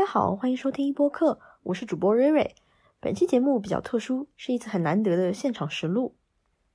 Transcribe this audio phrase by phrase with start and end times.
[0.00, 2.54] 大家好，欢迎收听一播客，我是主播瑞瑞。
[3.00, 6.16] 本期节目比较特殊，是一次很难得的现场实录。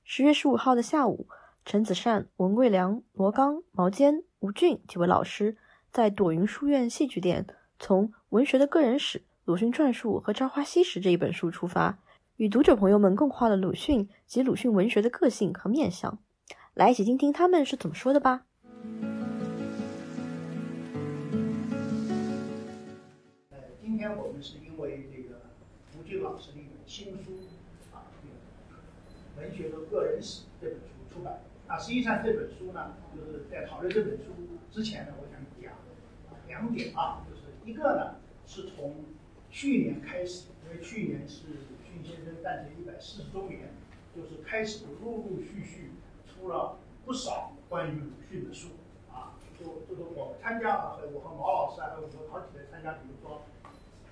[0.04, 1.26] 十月十五号的下午，
[1.64, 5.56] 陈子善、文贵良、罗刚、毛尖、吴俊几位老师
[5.90, 7.44] 在朵云书院戏剧店，
[7.80, 11.98] 从《文学的个人史》《鲁迅传述》和《朝花夕拾》这一本书出发，
[12.36, 16.16] 与读者朋友们共话了鲁迅及鲁迅文学的个性和面相。
[16.74, 18.44] 来，一起听听他们是怎么说的吧。
[24.06, 25.40] 天我们是因为这个
[25.98, 27.32] 吴军老师的一本新书
[27.92, 31.40] 啊，这个《文学的个人史》这本书出版。
[31.66, 34.26] 那，实际上这本书呢，就是在讨论这本书
[34.70, 35.72] 之前呢，我想讲
[36.46, 38.94] 两点啊，就是一个呢是从
[39.50, 43.70] 去年开始，因为去年是鲁迅先生诞辰一百四十周年，
[44.14, 45.90] 就是开始陆陆续续
[46.24, 48.68] 出了不少关于鲁迅的书
[49.10, 53.42] 啊，就就是我参加啊，我和毛老师啊还有我好几位参加，比如说。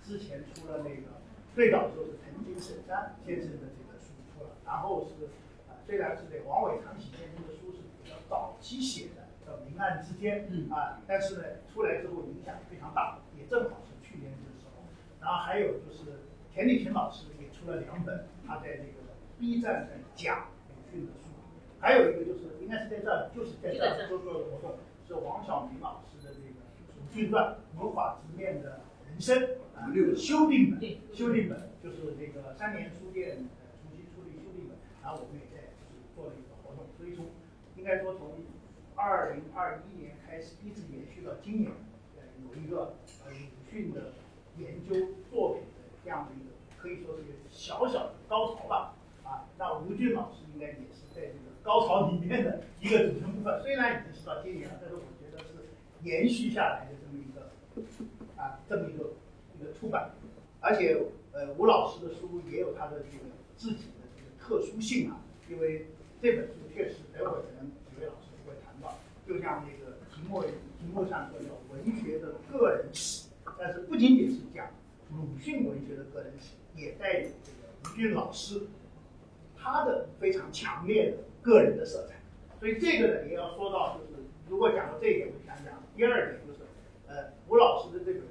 [0.05, 1.17] 之前出了那个，
[1.55, 5.25] 最早的时候是藤井省三先生的这个书出了，然后是
[5.65, 14.85] 啊，虽然是这个王伟长喜先生的书是比较早期写的，叫《明暗之间》啊，但是呢，出来之后影响非常大，也正好是去年这个时候。
[15.23, 19.09] 然后还有就是田立群老师也出了两本，他在这个
[19.39, 21.33] B 站上讲鲁迅的书，
[21.81, 24.77] 还有一个就是应该是在这儿，就是在这儿做做的活动，
[25.09, 26.47] 是王晓明老师的这个
[27.01, 28.81] 《鲁迅传》魔法直面的。
[29.15, 29.43] 人生
[29.77, 30.81] 啊，修订本，
[31.15, 37.27] 修订本就是那个三联书店呃重新出的修订本，然后我们也在就是做了一个活动，所以从
[37.77, 38.43] 应该说从
[38.97, 41.71] 二零二一年开始一直延续到今年，
[42.19, 44.15] 呃有一个呃鲁迅的
[44.59, 55.71] 研究作品的这样的一个可以说是一个小小的高潮吧，啊，那吴俊老师应该也是在这个高潮里面的一个组成部分，虽然已经是到今年了，但是我觉得是
[56.03, 57.55] 延续下来的这么一个。
[58.45, 59.15] 啊，这么一个
[59.59, 60.11] 一个出版，
[60.61, 61.01] 而且
[61.33, 63.25] 呃，吴老师的书也有他的这个
[63.57, 65.17] 自己的这个特殊性啊，
[65.49, 65.87] 因为
[66.21, 74.69] 这本书确实等会儿可能几位老师会谈到，就像那个题目题目上说叫文学的个人史，但是不仅仅是讲
[75.11, 78.61] 鲁迅文学的个人史，也带有这个吴俊老师
[79.57, 82.21] 他的非常强烈的个人的色彩，
[82.61, 86.41] 所以这个呢也要说到，就是如果讲到这一点，我想讲第二点。
[86.47, 86.61] 就是
[87.07, 88.23] 呃，吴老师的这本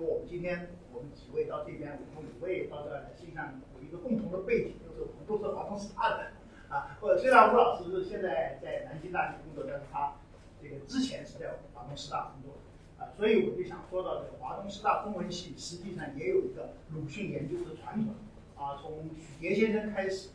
[0.00, 6.32] 我们今天我们几位到这边，我们五位到这来，实际上有一个共同的背景，就是我们都是华东师大的
[6.70, 6.96] 啊。
[7.00, 10.14] 或者虽然吴老师现在在南京大学工作，但是他
[10.62, 12.58] 这个之前是在华东师大工作
[12.98, 18.14] 啊，所以我就想说到这个华东师大中文系实际上也有一个鲁迅研究的传统
[18.56, 20.30] 啊，从许蝶先生开始，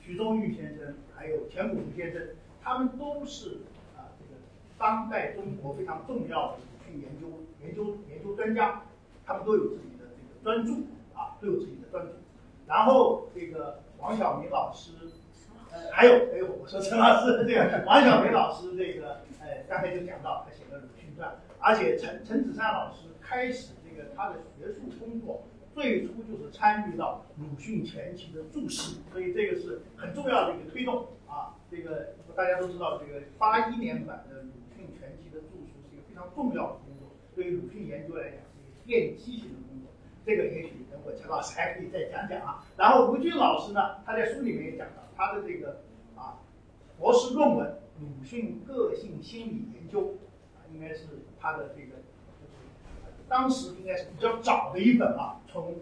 [0.00, 2.28] 徐中玉先生，还有钱谷如先生，
[2.62, 3.62] 他们都是
[3.96, 4.40] 啊这个
[4.78, 7.00] 当代中国非常重要的鲁迅。
[7.02, 7.26] 研究
[7.60, 8.82] 研究研究专家，
[9.28, 12.12] 他们都有自己的这个专注啊，都有自己的专注。
[12.66, 14.92] 然后这个王晓明老师，
[15.70, 21.28] 呃，还有哎，我说陈老师这个王晓明老师这个，呃，刚才就讲到他写了《鲁迅传》，
[21.60, 25.42] 而且陈陈子善老师开始这个他的学术工作，
[25.74, 31.52] 最初就是参与到鲁迅全集的注释，所以这个是很重要的一个推动啊。
[31.70, 36.08] 这个大家都知道，这个八一年版的鲁迅全集的注释是一个。
[36.08, 38.40] 非常重要的工作，对于鲁迅研究来讲
[38.88, 39.92] 奠基性的工作。
[40.24, 42.64] 这个也许等会陈老师还可以再讲讲啊。
[42.76, 45.82] 然后吴军老师呢，他在书里面也讲到他的这个
[46.16, 46.40] 啊
[46.98, 47.66] 博士论文
[48.00, 50.00] 《鲁迅个性心理研究》，
[50.56, 51.04] 啊，应该是
[51.38, 55.76] 他的这个就是当时应该是比较早的一本啊，从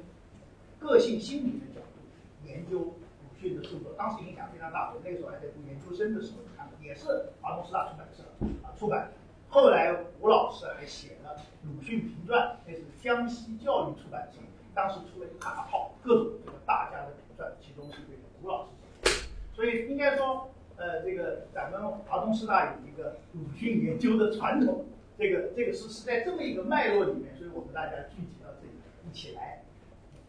[0.80, 2.94] 个性心理的角度研究鲁
[3.40, 4.92] 迅的著作，当时影响非常大。
[4.92, 8.22] 我那个时候还在读研究生的时候看的，也是华东师大出版社
[8.62, 9.25] 啊出版的。
[9.56, 11.34] 后来吴老师还写了
[11.66, 14.36] 《鲁迅评传》，那是江西教育出版社，
[14.74, 18.68] 当时出了一大套各种这个大家的评传，其中是这个吴老师
[19.04, 19.54] 写的。
[19.54, 24.84] 所以应该说，呃，这个咱们华东师大有一个鲁迅研究的传统，
[25.16, 28.74] 这个这个是是在这么一个脉络里面，所以我们大家聚集到这里
[29.08, 29.62] 一起来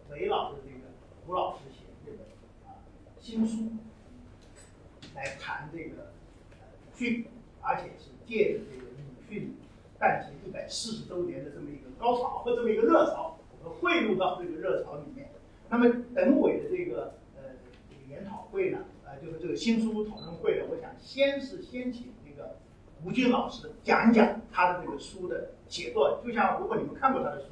[0.10, 0.88] 围绕着这个
[1.28, 2.80] 吴老师写的这本啊
[3.20, 3.74] 新书
[5.14, 7.26] 来谈这个鲁迅，
[7.60, 8.87] 而且是借着这个。
[9.28, 9.50] 去
[10.00, 15.30] 诞辰一百四十周年的这么一个高潮和这么一个热潮，我们汇入到这个热潮里面。
[15.70, 17.44] 那么等会的这个呃
[17.90, 22.56] 这个研讨会呢，呃就是这个新书讨论会呢，我想先是先请这个
[23.04, 26.22] 吴军老师讲一讲他的这个书的写作。
[26.26, 27.48] 就像如果你们看过他的书，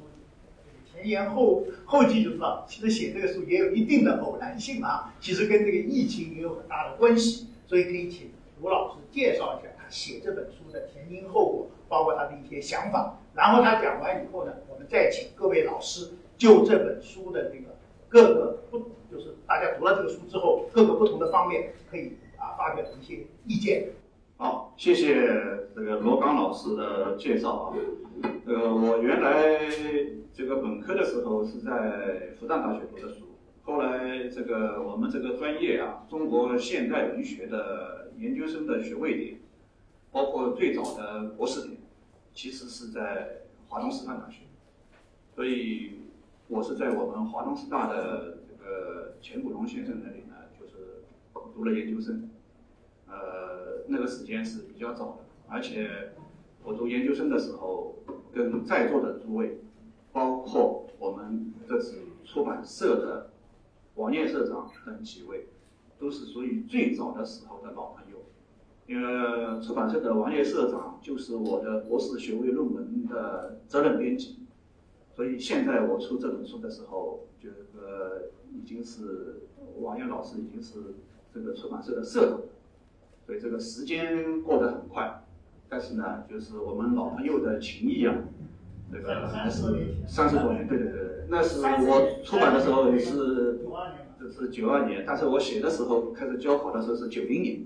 [0.90, 8.30] 前言后后记就知道，其实写这个书也有一定的偶然性啊，其实跟这个疫情也有很大的关系，所以可以请
[8.62, 9.68] 吴老师介绍一下。
[9.88, 17.76] 写这本书的前因后果，包括他的一些想法，然后他讲完以后呢，我们再请各位老师就这本书的这个
[18.08, 18.78] 各个不，
[19.10, 23.88] 就是大家读了这个书之后，各个不同的方面可以啊发表一些意见。
[24.36, 25.14] 好，谢谢
[25.74, 27.74] 这个罗刚老师的介绍啊。
[28.46, 29.58] 呃，我原来
[30.32, 33.26] 这个本科的时候是在复旦大学读的书，
[33.62, 39.36] 后来这个我们这个专业啊，中国现代文学的研究生的学位点，
[40.16, 41.76] 包括最早的博士点，
[42.32, 44.44] 其实是在华东师范大学，
[45.34, 46.04] 所以
[46.48, 51.02] 我是在我们华东师大的这个钱谷龙先生那里呢，就是
[51.54, 52.30] 读了研究生。
[53.06, 55.18] 呃，那个时间是比较早的，
[55.48, 56.12] 而且
[56.64, 57.96] 我读研究生的时候，
[58.32, 59.58] 跟在座的诸位，
[60.12, 63.32] 包括我们这次出版社的
[63.96, 65.48] 王燕社长等几位，
[65.98, 68.05] 都是属于最早的时候的老朋友。
[68.86, 74.38] 因为出版社的王燕社长就是我的博士学位论文的责任编辑，
[75.14, 79.42] 所以现在我出这本书的时候，这个已经是
[79.80, 80.94] 王燕老师已经是
[81.34, 82.40] 这个出版社的社长。
[83.26, 85.24] 所以这个时间过得很快，
[85.68, 88.14] 但是呢，就是我们老朋友的情谊啊，
[88.92, 93.66] 这个还是三十多年，对对对，那是我出版的时候是
[94.16, 97.64] 这是九二年，但是我写的时候开始交稿的时候是九零年，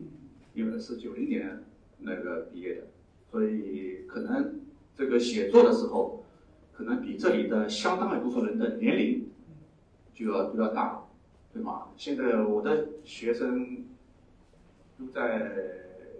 [0.54, 1.64] 因为是九零年
[1.98, 2.82] 那个毕业的，
[3.30, 4.60] 所以可能
[4.96, 6.24] 这个写作的时候，
[6.72, 9.28] 可能比这里的相当一部分人的年龄
[10.14, 11.04] 就要就要大，
[11.52, 11.88] 对吗？
[11.96, 13.84] 现在我的学生。
[15.00, 15.50] 都在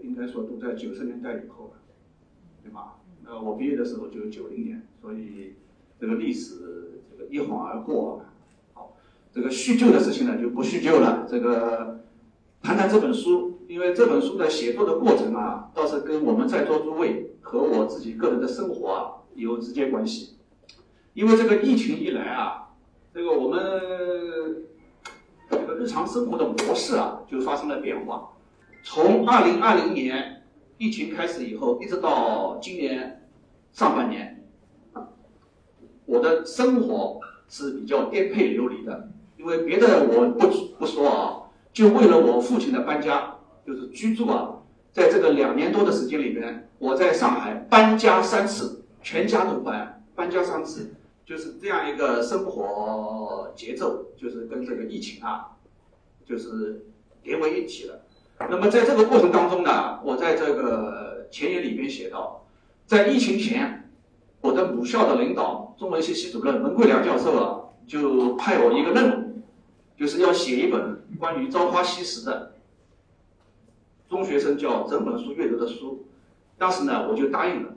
[0.01, 1.73] 应该说都在九十年代以后了，
[2.63, 2.95] 对吧？
[3.23, 5.53] 那我毕业的时候就九零年，所以
[5.99, 8.25] 这个历史这个一晃而过。
[8.73, 8.97] 好，
[9.31, 11.27] 这个叙旧的事情呢就不叙旧了。
[11.29, 11.99] 这个
[12.71, 20.37] 谈谈这本书，因为这本书的写作的过程啊，倒是跟我们在座诸位和我自己个人的生活啊有直接关系。
[21.13, 22.69] 因为这个疫情一来啊，
[23.13, 23.59] 这个我们
[25.49, 28.29] 这个日常生活的模式啊就发生了变化。
[28.83, 30.43] 从二零二零年
[30.77, 33.27] 疫情开始以后，一直到今年
[33.73, 34.45] 上半年，
[36.05, 37.19] 我的生活
[37.49, 39.09] 是比较颠沛流离的。
[39.35, 40.47] 因为别的我不
[40.79, 41.40] 不说啊，
[41.73, 43.35] 就为了我父亲的搬家，
[43.65, 44.59] 就是居住啊，
[44.91, 50.93] 在这个两年多的时间里边，我在上海搬家三次，全家都搬，搬家三次，
[51.25, 55.51] 就是这样一个生活节奏，就是跟这个疫情啊，
[56.25, 56.85] 就是
[57.23, 58.01] 连为一体了。
[58.49, 62.43] 那么在这个过程当中呢，我在这个前言里边写到，
[62.85, 63.89] 在疫情前，
[64.41, 69.30] 我的母校的领导，中文系系主任文贵良教授啊，就派我一个任务，
[70.01, 72.53] 就是要写一本关于《朝花夕拾》的
[74.09, 76.07] 中学生叫整本书阅读的书。
[76.57, 77.75] 当时呢，我就答应了。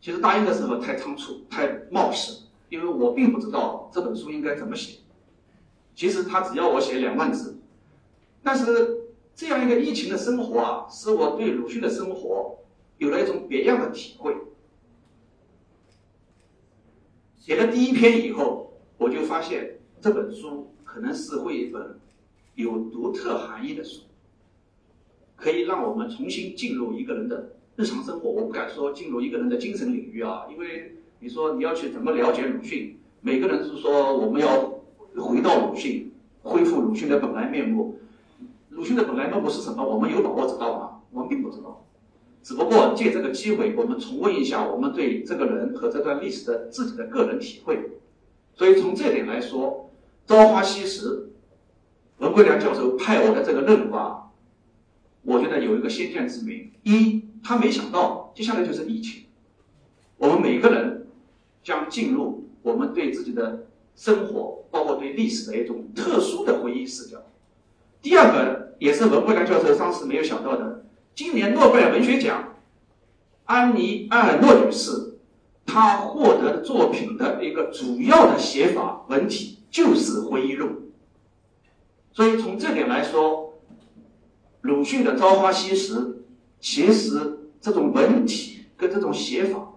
[0.00, 4.98] 其实答应的时候太仓促、太冒失，因为我并不知道这本书应该怎么写。
[5.96, 7.58] 其实他只要我写两万字，
[8.40, 8.96] 但是。
[9.34, 12.58] 这样一个疫情的生活啊，使我对鲁迅的生活
[12.96, 14.34] 有了一种别样的体会。
[17.36, 21.96] 写了第一篇以后，我就发现这本书可能是会一本
[22.56, 24.00] 有独特含义的书，
[25.36, 28.28] 可以让我们重新进入一个人的日常生活。
[28.28, 34.80] 我不敢说进入一个人的精神领域啊，因为你说你要去怎么了解鲁迅，每个人是说我们要
[35.14, 36.10] 回到鲁迅，
[36.42, 38.00] 恢复鲁迅的本来面目。
[38.70, 39.88] 鲁迅的本来面目是什么？
[39.88, 41.00] 我们有把握知道吗？
[41.12, 41.86] 我们并不知道。
[42.42, 47.78] 只不过借这个机会，我们重温一下我们对这个人和这段历史的自己的个人体会。
[48.56, 49.87] 所以从这点来说，
[50.28, 51.08] 《朝花夕拾》，
[52.18, 54.24] 文贵良教授派我的这个任务啊，
[55.22, 59.24] 我觉得有一个先见之明：一，他没想到接下来就是疫情，
[60.18, 61.06] 我们每个人
[61.64, 67.22] 将进入我们对自己的生活，包括对历史的一种特殊的回忆视角。
[68.02, 72.54] 第二个也是文贵良教授当时没有想到的，今年诺贝尔文学奖，
[73.46, 75.14] 安妮埃尔诺女士，
[75.64, 80.68] 她获得的作品的一个主要的写法文体就是回忆录。
[82.12, 83.54] 所以从这点来说，
[84.62, 85.94] 鲁迅的《朝花夕拾》，
[86.60, 89.74] 其实这种文体跟这种写法，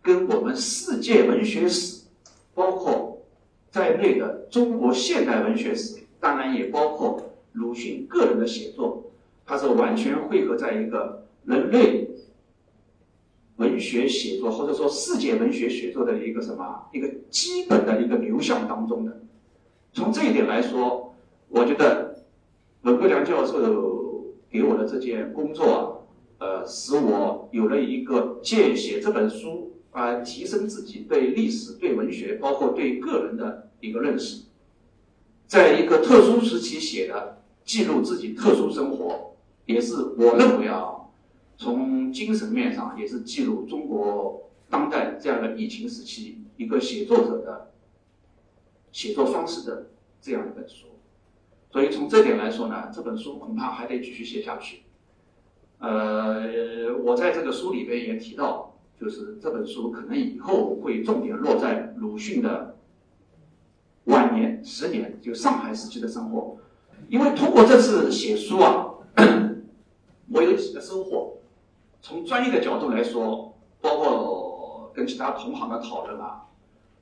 [0.00, 2.04] 跟我们世界文学史，
[2.54, 3.22] 包括
[3.70, 7.30] 在内的中国现代文学史，当然也包括。
[7.56, 9.12] 鲁迅个人的写作，
[9.46, 12.10] 它是完全汇合在一个人类
[13.56, 19.20] 文学写作或者说世界文学写作的一个什么一个基本的一个流向当中的。
[19.92, 21.14] 从这一点来说，
[21.48, 22.24] 我觉得
[22.82, 26.04] 文贵良教授给我的这件工作
[26.38, 34.46] 啊，呃，使我有了一个借写这本书啊提升自己对历史、对文学，包括对个人的一个认识，
[35.46, 41.03] 在一个特殊时期写的记录自己特殊生活，也是我认为啊，
[41.56, 47.70] 从精神面上也是记录中国当代这样的疫情时期一个写作者的
[48.92, 49.86] 写作方式的
[50.20, 50.86] 这样一本书。
[51.70, 54.82] 所以从这点来说呢，这本书恐怕还得继续写下去。
[55.78, 62.76] 呃，我在这个书里边也提到，就是这本书可能以后会重点落在鲁迅的
[64.04, 66.58] 晚年十年，就上海时期的生活。
[67.08, 68.94] 因为通过这次写书啊，
[70.30, 71.38] 我有几个收获。
[72.04, 76.42] 从专业的角度来说，包括跟其他同行的讨论啊，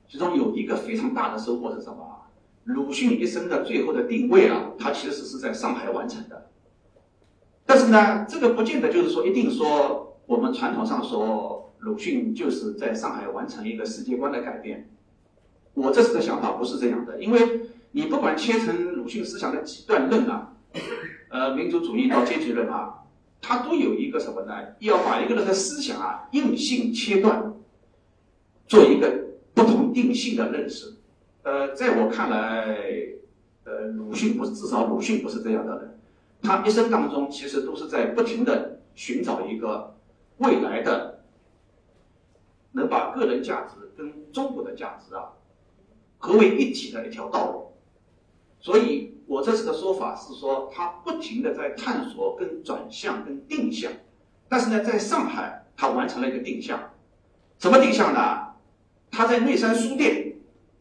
[0.07, 2.21] 其中有一个非常大的收获是什么？
[2.63, 6.49] 鲁迅一生的最后的定位啊，他其实是在上海完成的。
[7.65, 14.89] 但是呢，这个不见得就是说一定说我们传统上说鲁迅就是在上海完成一个世界观的改变。
[15.73, 20.53] 我这次的想法不是这样的，因为你不管切成鲁迅思想的几段论啊，
[21.27, 23.02] 呃，民族主义到阶级论啊，
[23.45, 24.53] 它都有一个什么呢？
[24.79, 27.53] 要把一个人的思想啊硬性切断，
[28.65, 30.93] 做一个不同定性的认识。
[31.43, 32.73] 呃，在我看来，
[33.65, 35.99] 呃，鲁迅不是，至少鲁迅不是这样的人。
[36.41, 39.97] 他一生当中其实都是在不停的寻找一个
[40.37, 41.25] 未来的，
[42.71, 45.33] 能把个人价值跟中国的价值啊
[46.17, 47.73] 合为一体的一条道路。
[48.61, 53.91] 所以我这次的说法是说，他不停的在探索跟转向跟定向。
[54.49, 56.91] 但是呢，在上海他完成了一个定向，
[57.57, 58.53] 什么定向呢？
[59.09, 60.35] 他在内山书店。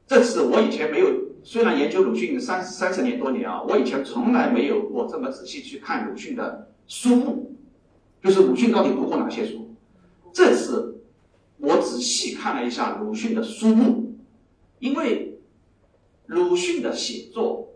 [0.07, 1.07] 这次我以前没有，
[1.43, 7.57] 虽然研究鲁迅三三十年多年啊，我以前从来没有过这么仔细去看鲁迅的书目，
[8.23, 9.75] 就是鲁迅到底读过哪些书。
[10.33, 11.03] 这次
[11.57, 14.17] 我仔细看了一下鲁迅的书目，
[14.81, 15.39] 因为
[16.27, 17.72] 鲁迅的写作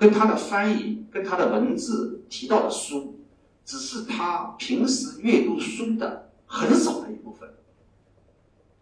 [0.00, 3.20] 跟他的翻译跟他的文字提到的书，
[3.66, 7.50] 只是他平时阅读书的很少的一部分，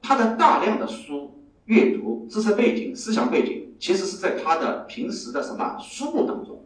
[0.01, 1.35] 他的大量的书。
[1.65, 6.65] 阅读知识背景、思想背景，其实是在他的平时的什么书目当中。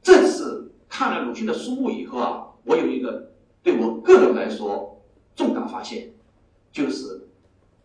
[0.00, 3.32] 这次看了鲁迅的书目以后啊，我有一个
[3.64, 5.02] 对我个人来说
[5.34, 6.12] 重大发现，
[6.70, 7.26] 就是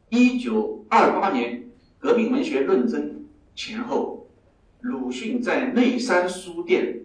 [0.09, 1.67] 一九二八年
[1.97, 3.25] 革命文学论争
[3.55, 4.26] 前后，
[4.87, 7.01] 鲁迅在内山书店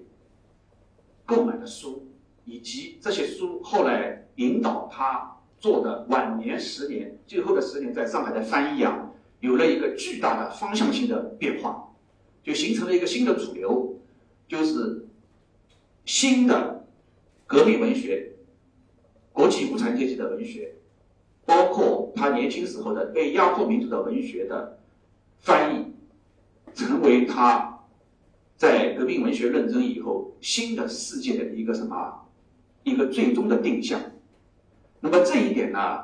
[1.26, 2.06] 购买的书，
[2.44, 9.10] 以及这些书后来引导他做的晚年十年、最后的十年在上海的翻译啊。
[9.40, 11.92] 有了一个巨大的方向性的变化，
[12.44, 13.98] 就形成了一个新的主流，
[14.46, 15.08] 就是
[16.04, 16.86] 新的
[17.44, 18.34] 革命文学、
[19.32, 20.76] 国际无产阶级的文学，
[21.44, 24.78] 包括他年轻时候的被压迫民族的文学的
[25.40, 25.92] 翻译，
[26.72, 27.71] 成为他
[28.62, 32.28] 在革命文学论争以后新的世界的一个什么
[32.84, 34.00] 一个最终的定向。
[35.00, 35.98] 那么这一点呢？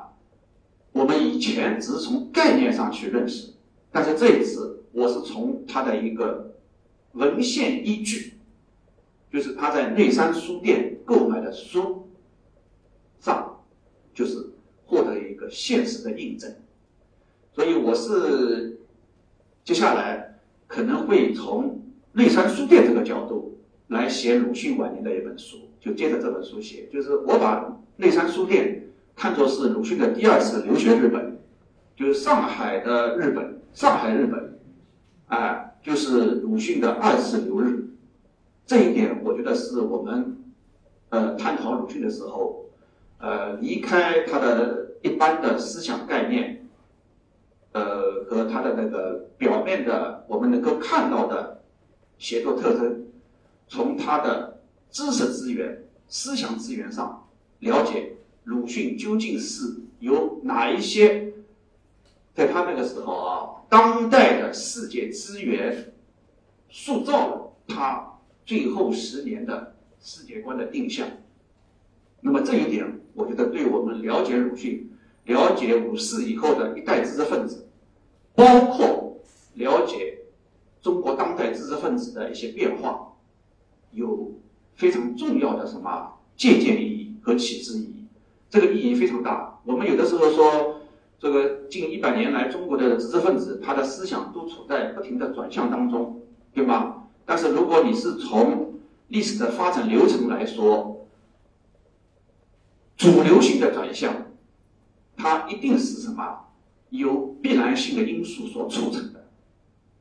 [0.91, 3.53] 我们以前只是从概念上去认识，
[3.93, 6.53] 但是这一次我是从他的一个
[7.13, 8.33] 文献依据，
[9.31, 12.09] 就是他在内山书店购买的书
[13.21, 13.63] 上，
[14.13, 14.49] 就是
[14.85, 16.53] 获得一个现实的印证。
[17.53, 18.81] 所以我是
[19.63, 21.78] 接下来可能会从
[22.13, 28.85] 内山书店这个角度来写鲁迅晚年的一本书，就接着这本书写，就是我把内山书店。
[29.15, 31.37] 看作是鲁迅的第二次留学日本，
[31.93, 34.57] 就是上海的日本，上海日本，
[35.27, 37.89] 哎，就是鲁迅的二次留日。
[38.65, 40.37] 这一点，我觉得是我们
[41.09, 42.69] 呃探讨鲁迅的时候，
[43.17, 46.65] 呃，离开他的一般的思想概念，
[47.73, 51.58] 呃，和他的那个表面的我们能够看到的
[52.19, 53.07] 写作特征，
[53.67, 54.61] 从他的
[54.91, 57.27] 知识资源、思想资源上
[57.59, 58.13] 了解。
[58.45, 61.33] 鲁迅究竟是由哪一些，
[62.33, 65.93] 在他那个时候啊，当代的世界资源
[66.67, 71.07] 塑造了他最后十年的世界观的定向？
[72.21, 74.89] 那么这一点，我觉得对我们了解鲁迅、
[75.25, 77.67] 了解五四以后的一代知识分子，
[78.33, 79.21] 包括
[79.53, 80.18] 了解
[80.81, 83.13] 中国当代知识分子的一些变化，
[83.91, 84.33] 有
[84.75, 88.05] 非常重要的什么借鉴意义和启示意义。
[88.49, 89.59] 这个意义非常大。
[89.65, 90.81] 我们有的时候说，
[91.19, 96.21] 这个近一百年来，中国的知识分子他的思想都处在不停的转向当中，
[96.53, 97.07] 对吧？
[97.25, 101.05] 但是如果你是从历史的发展流程来说，
[102.97, 104.31] 主流性的转向，
[105.15, 106.45] 它一定是什么？
[106.89, 109.18] 由必然性的因素所促成的。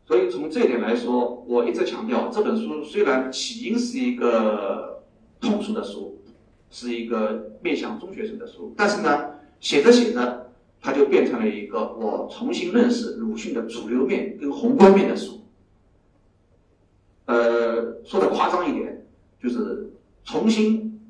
[0.09, 5.05] 所以从这一点来说，我一直强调，这本书虽然起因是一个
[5.38, 6.23] 通俗的书，
[6.71, 10.50] 是一个面向中学生的书，但是呢，写着写着，
[10.81, 15.43] 它就变成了一个我重新认识鲁迅的主流面跟宏观面的书。
[17.27, 19.07] 呃，说的夸张一点，
[19.38, 19.93] 就是
[20.25, 21.03] 重新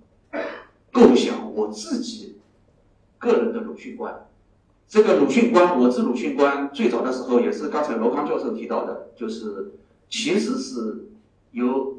[0.90, 2.34] 构想我自己
[3.16, 4.27] 个人的鲁迅观。
[4.88, 9.72] 这个鲁迅观，我之鲁迅观，最早的时候也是刚才罗康教授提到的，就是
[10.08, 11.10] 其实是
[11.52, 11.98] 由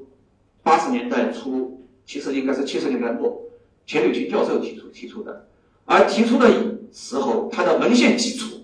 [0.64, 3.44] 八十年代初，其实应该是七十年代末，
[3.86, 5.46] 钱柳琴教授提出提出的。
[5.86, 6.50] 而提出的
[6.92, 8.62] 时候，他的文献基础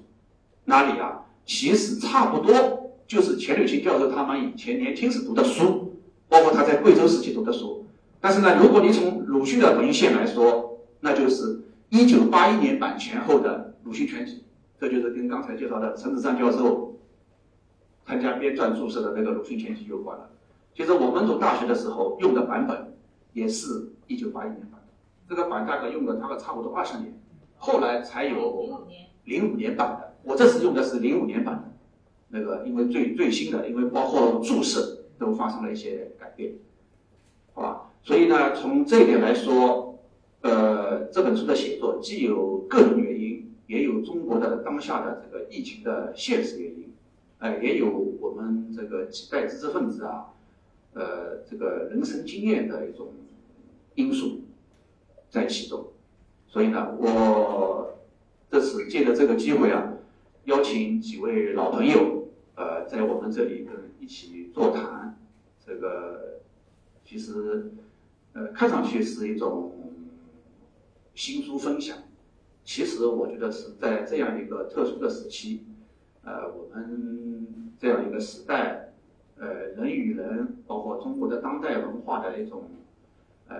[0.64, 1.22] 哪里啊？
[1.46, 5.94] 其实差不多就是钱柳琴教授他们以前年轻时读的书，
[6.28, 7.86] 包括他在贵州时期读的书。
[8.20, 13.75] 但是呢，如果你从鲁迅的文献来说，那就是一九八一年版前后的。
[13.86, 14.44] 鲁迅全集，
[14.80, 16.98] 这就是跟刚才介绍的陈子善教授
[18.04, 20.28] 参加编撰注释的那个鲁迅全集有关了。
[20.74, 22.98] 其实我们读大学的时候用的版本
[23.34, 24.84] 也是一九八一年版，
[25.30, 27.14] 这个版大概用了大概差不多二十年，
[27.58, 28.88] 后来才有
[29.26, 30.16] 零五年版的。
[30.24, 31.72] 我这次用的是零五年版的，
[32.30, 36.54] 那个因为最最新的，因为包括注释都发生了一些改变，
[37.54, 37.92] 好吧？
[38.02, 40.00] 所以呢，从这一点来说，
[40.42, 43.36] 呃，这本书的写作既有个人原因。
[43.68, 46.94] 也有中国的当下的这个疫情的现实原因，
[47.40, 50.34] 哎，也有我们这个几代知识分子啊，
[50.94, 53.14] 呃，这个人生经验的一种
[53.96, 54.42] 因素
[55.30, 55.88] 在其中。
[56.48, 57.98] 所以呢，我
[58.50, 59.94] 这次借着这个机会啊，
[60.46, 65.18] 邀请几位老朋友，呃，在我们这里跟一起座谈。
[65.66, 66.42] 这个
[67.04, 67.72] 其实，
[68.34, 69.72] 呃，看上去是一种
[71.16, 71.98] 新书分享。
[72.66, 75.62] 其实我觉得是在这样一个特殊的时期，
[76.24, 78.92] 呃，我们这样一个时代，
[79.38, 82.64] 呃，人与人，包括中国的当代文化的一种，
[83.48, 83.58] 呃，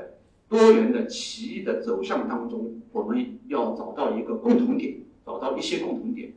[0.50, 6.34] 多元的奇异的走向当中，我们要找到一个共同点，找到一些共同点，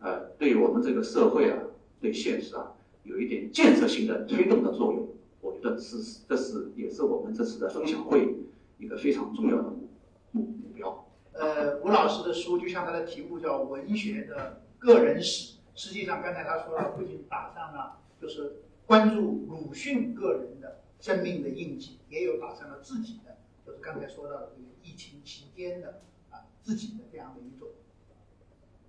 [0.00, 1.58] 呃，对我们这个社会啊，
[2.00, 2.72] 对现实啊，
[3.04, 5.08] 有一点建设性的推动的作用。
[5.40, 8.34] 我觉得是，这是也是我们这次的分享会
[8.78, 9.70] 一个非常重要的
[10.32, 10.99] 目目标。
[11.40, 27.68] 呃，吴老师的书就像他的题目叫《文学的个人史》，实际上刚才他说了，不仅打上了就是关注鲁迅个人的生命的印记，也有打上了自己的，就是刚才说到的这个疫情期间的啊自己的这样的一种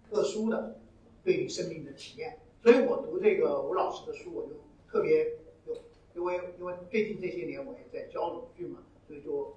[0.10, 0.78] 特殊的
[1.24, 2.40] 对于生命的体验。
[2.62, 4.50] 所以我读这个吴老师的书，我就
[4.92, 5.78] 特别有，
[6.16, 9.56] 因为因为最近这些年我也在教鲁迅嘛，所以就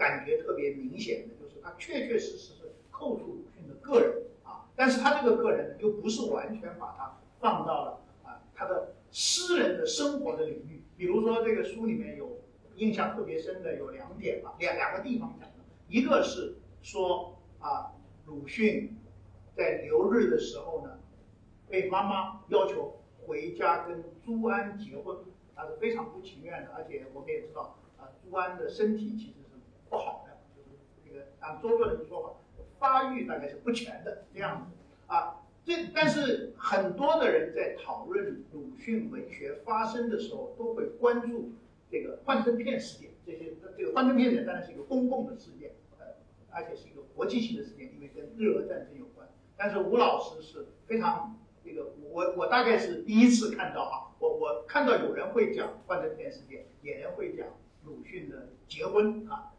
[0.00, 1.60] 感觉特别明显的就是。
[1.62, 10.82] 他确确实实是扣住鲁迅的个人啊，但是他这个个人呢，又不是完全把他放到了啊他的私人的生活的领域。
[10.96, 12.38] 比如说这个书里面有
[12.76, 17.92] 印象特别深的有两点吧，两两个地方讲的，一个是说啊
[18.24, 18.96] 鲁迅
[19.54, 20.98] 在留日的时候呢，
[21.68, 25.18] 被妈妈要求回家跟朱安结婚，
[25.54, 29.39] 他是非常不情愿的，而且我们也知道啊朱安的身体其实
[29.90, 30.38] 不好的。
[30.56, 34.76] 就是这个按中国人的说法，发育大概是不全的这样子
[35.06, 35.36] 啊。
[35.62, 41.52] 这但是很多的人在讨论鲁迅文学发生的时候，都会关注
[41.90, 43.10] 这个幻灯片事件。
[43.26, 46.06] 这些这个幻灯片呢，当然是一个公共的事件，呃，
[46.50, 49.28] 而且是一个国际性的事件，因为跟日俄战争有关。
[49.56, 57.46] 但是吴老师是非常这个，我我大概是第一次看到啊，我我看到有人会讲幻灯片事件，有人会讲
[57.84, 59.52] 鲁迅的结婚啊，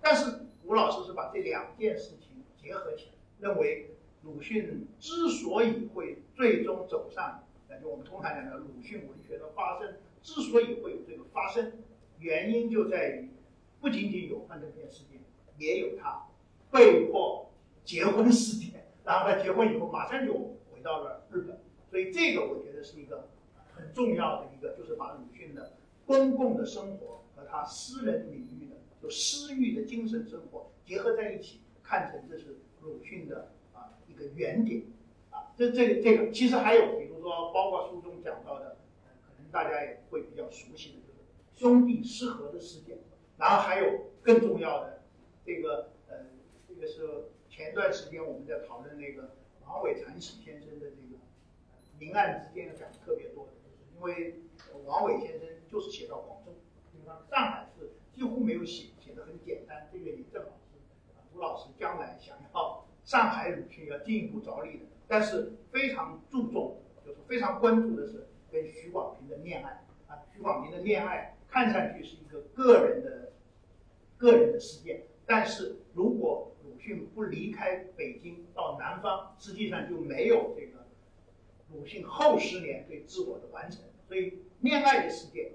[0.00, 0.46] 但是。
[0.62, 3.90] 吴老师是把这两件事情结合起来，认为
[4.22, 11.72] 鲁迅之所以会最终走上，那就我们通常讲的鲁迅文学的发生，之所以会有这个发生，
[12.20, 13.30] 原因就在于
[13.80, 15.20] 不仅仅有幻灯片事件，
[15.58, 16.28] 也有他
[16.70, 17.50] 被迫
[17.84, 20.34] 结婚事件， 然后他结婚以后马上就
[20.70, 21.58] 回到了日本，
[21.90, 23.28] 所以这个我觉得是一个
[23.74, 25.72] 很重要的一个，就是把鲁迅的
[26.06, 28.69] 公共的生活和他私人领域。
[29.02, 34.82] 就私欲的精神生活结合在一起，看成这是鲁迅的啊一个原点
[35.30, 35.52] 啊。
[35.56, 38.76] 这这这个其实还有，比如说包括书中讲到的，
[39.22, 41.20] 可能大家也会比较熟悉的，就是
[41.54, 42.98] 兄弟失和的事件。
[43.38, 45.02] 然后还有更重要的，
[45.46, 46.26] 这个呃，
[46.68, 49.30] 这个是前段时间我们在讨论那个
[49.64, 51.16] 王伟传喜先生的这个
[51.98, 54.40] 明暗之间讲的特别多的，就是因为
[54.84, 56.52] 王伟先生就是写到广州，
[56.92, 57.92] 因为上海是。
[58.12, 59.88] 几乎没有写，写的很简单。
[59.92, 60.78] 这个也正好是
[61.34, 73.32] 吴老师将来想要上海鲁迅要进一步着力的，但是非常注重，就是非常关注的是跟徐广平的恋爱啊，徐广平的恋爱看上去是一个个人的
[74.16, 80.86] 个人的事件，但是如果鲁迅不离开北京到南方，实际上就没有这个
[81.72, 83.82] 鲁迅后十年对自我的完成。
[84.06, 85.52] 所以恋爱的事件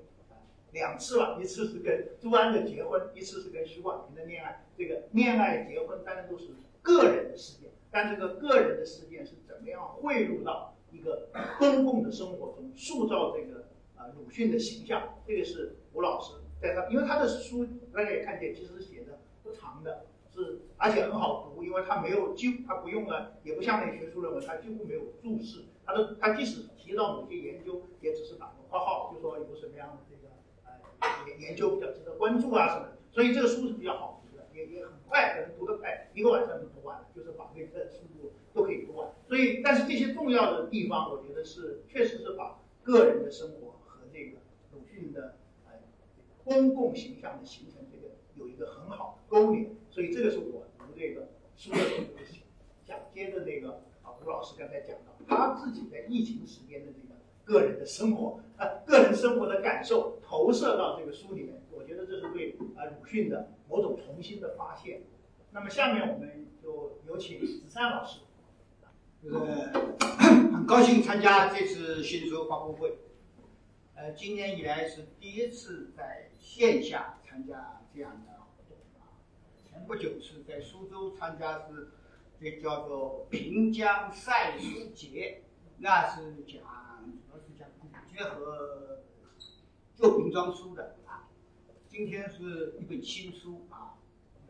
[0.75, 4.67] 两次吧，一次是跟朱安的结婚，一次是跟徐广平的恋爱。
[4.77, 6.49] 这个恋爱结婚当然都是
[6.81, 13.63] 个人的事件，但这个个人的事件是怎么样汇入到一个公共的生活中，塑造这个
[13.95, 15.15] 啊鲁迅的形象？
[15.25, 30.14] 这个是吴老师在他，因为他的书大家也看见，其实写的不长的，是而且很好读，因为他没有几乎他不用了，也不像那学术论文，他几乎没有注释，他都他即使提到某些研究，也只是打个括号，就说有什么样的
[31.27, 34.45] 研研究比较值得关注啊什么，所以这个书是比较好读的。
[34.53, 39.13] 也也很快，可能读得快，一个晚上就读完了，就是把那个速度都可以读完。
[39.27, 44.37] 所以，但是这些重要的地方，我觉得是确实是把个人的生活和这个
[44.71, 45.35] 鲁迅的
[45.65, 45.73] 呃
[46.45, 49.75] 公共形象的形成这个有一个很好的勾连。
[49.89, 52.07] 所以，这个是我读这个书的时候
[52.85, 57.04] 想接着那个啊吴老师刚才讲到他自己在疫情时间的这
[57.45, 61.61] 个人的生活啊个人生活的感受投射到这个书里面。
[61.71, 65.03] 我觉得这是对啊鲁迅的某种重新的发现。
[65.51, 68.19] 那么下面我们就有请子善老师。
[69.23, 72.99] 就是很高兴参加这次新书发布会。
[73.95, 79.09] 呃，今年以来是第一次在线下参加这样的活动啊。
[79.55, 81.89] 前不久是在苏州参加是
[82.39, 85.41] 这叫做平江赛书节，
[85.77, 86.61] 那是讲
[88.15, 89.03] 讲古籍和
[89.97, 91.27] 旧瓶装书的啊。
[91.89, 93.97] 今天是一本新书啊，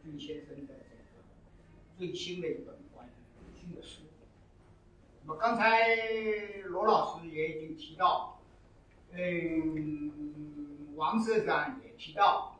[0.03, 1.23] 鲁迅先生的这个
[1.97, 3.09] 最新的一本关于
[3.41, 4.03] 鲁迅的书。
[5.23, 5.95] 那么刚才
[6.65, 8.39] 罗老师也已经提到，
[9.13, 12.59] 嗯，王社长也提到，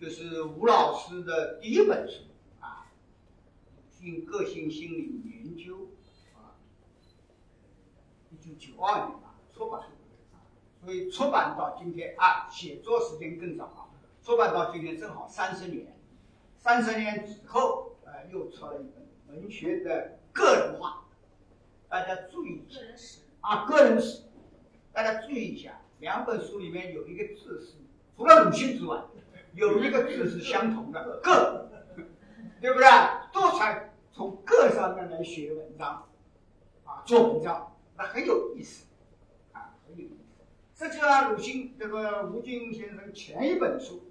[0.00, 2.24] 就是吴老师的第一本书
[2.58, 2.90] 啊，
[3.76, 5.76] 《鲁迅个性心理研究》
[6.36, 6.58] 啊，
[8.30, 9.82] 一九九二年吧出版，
[10.82, 13.86] 所以出版到今天啊，写作时间更早啊。
[14.22, 15.98] 出版到今天正好三十年，
[16.56, 21.04] 三十年之后，呃，又出了一本文学的个人化，
[21.88, 22.80] 大家注意一下
[23.40, 24.22] 啊，个人史，
[24.92, 27.76] 大家注意一下，两本书里面有一个字是
[28.16, 29.02] 除了鲁迅之外，
[29.54, 31.68] 有一个字是相同的“个”，
[32.60, 32.86] 对不对？
[33.32, 36.06] 都才从“个”上面来写文章，
[36.84, 38.84] 啊，做文章，那很有意思，
[40.80, 40.86] 思。
[40.86, 44.02] 实际上，鲁迅这个吴军先生前一本书。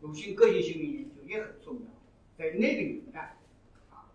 [0.00, 1.80] 鲁迅个性心理研究也很重要，
[2.36, 3.38] 在那个年代，
[3.88, 4.10] 啊，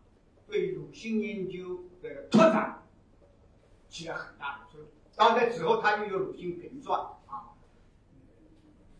[0.45, 2.83] 对鲁迅研究的拓展
[3.87, 4.89] 起了很大的作用。
[5.15, 7.55] 当然之后，他又有鲁迅评传啊，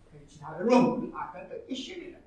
[0.10, 2.20] 还有其他的论文啊等等一系列的。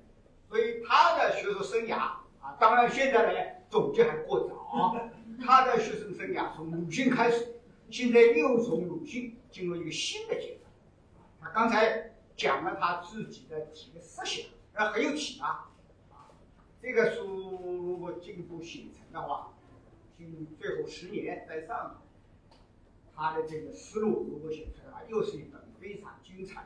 [0.47, 1.95] 所以他的学术生涯
[2.39, 4.95] 啊，当然现在呢总结还过早。
[5.43, 7.55] 他的学生生涯从鲁迅开始，
[7.89, 10.71] 现在又从鲁迅进入一个新的阶段。
[11.39, 12.09] 他刚才。
[12.33, 15.47] 讲了他自己的几个思想，那很有启发
[16.09, 16.31] 啊。
[16.81, 19.53] 这个书如果进一步写成的话，
[20.17, 21.77] 经最后十年在上
[22.49, 22.55] 海，
[23.13, 26.61] 他的这个思路如果写出来，又是一本非常精彩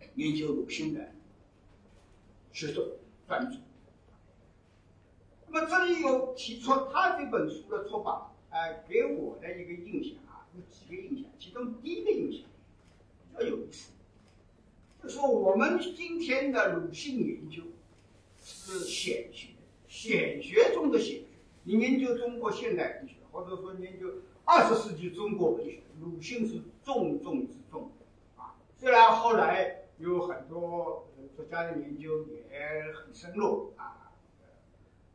[0.00, 1.12] 的研究鲁迅的
[2.50, 2.96] 学作
[3.28, 3.58] 专著。
[5.46, 8.14] 那么这里有提出他这本书的出版，
[8.50, 10.18] 呃，给我的一个印象，
[10.58, 12.42] 有几个印象，其中第一个印象
[13.30, 13.92] 比较有意思。
[15.00, 17.62] 就说我们今天的鲁迅研究
[18.42, 19.50] 是显学，
[19.86, 21.24] 显学中的显学。
[21.62, 24.06] 你研究中国现代文学，或者说研究
[24.44, 27.92] 二十世纪中国文学，鲁迅是重中之重
[28.36, 28.56] 啊。
[28.76, 34.12] 虽然后来有很多作家的研究也很深入啊，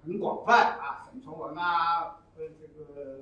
[0.04, 3.20] 很广泛啊，沈从文啊，呃，这个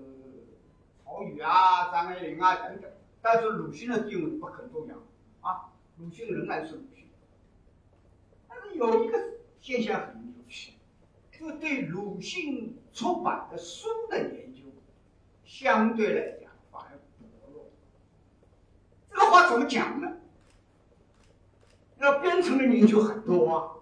[1.12, 2.90] 曹禺啊，张爱玲啊等等，
[3.22, 4.96] 但是鲁迅的地位不可动摇
[5.42, 5.74] 啊。
[5.98, 7.06] 鲁迅仍然是鲁迅，
[8.48, 9.18] 但是有一个
[9.60, 10.76] 现象很有趣，
[11.38, 14.62] 就对鲁迅出版的书的研究，
[15.44, 17.66] 相对来讲反而薄弱。
[19.10, 20.14] 这个话怎么讲呢？
[21.98, 23.76] 那编程的研究很多啊，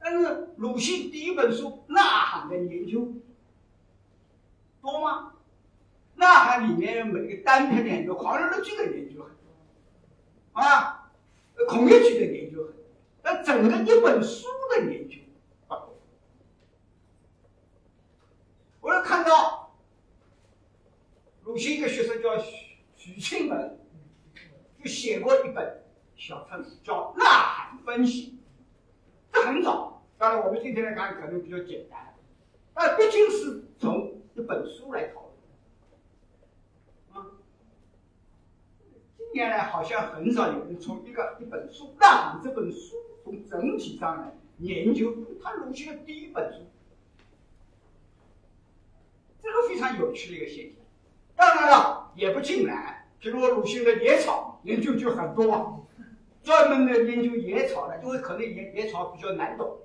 [0.00, 3.14] 但是鲁迅第一本书《呐喊》的研究
[4.84, 5.32] 多吗？
[6.20, 10.60] 《呐喊》里面每个单篇的研究，《狂人的剧》的研究很多。
[10.60, 11.10] 啊，
[11.66, 12.82] 孔乙己的研究很多，
[13.22, 15.16] 但整个一本书的研究
[15.66, 15.96] 不多。
[18.80, 19.74] 我又看到
[21.44, 23.78] 鲁迅一个学生叫许许庆文，
[24.78, 25.82] 就写过一本
[26.14, 28.38] 小册子叫《呐喊分析》，
[29.32, 30.04] 这很早。
[30.16, 32.14] 当然，我们今天来看可能比较简单，
[32.72, 35.22] 但毕竟是从一本书来讨
[37.12, 37.24] 论。
[37.24, 37.30] 啊，
[39.16, 46.66] 近年来好像很少有人从一个一本书《让》这本书从整体上来研究，他鲁迅的第一本书，
[49.40, 50.84] 这个非常有趣的一个现象。
[51.36, 53.06] 当然了，也不尽然。
[53.20, 55.86] 比如鲁迅的野草研究就很多，
[56.42, 59.78] 专门的研究野草的，因为可能野野草比较难懂。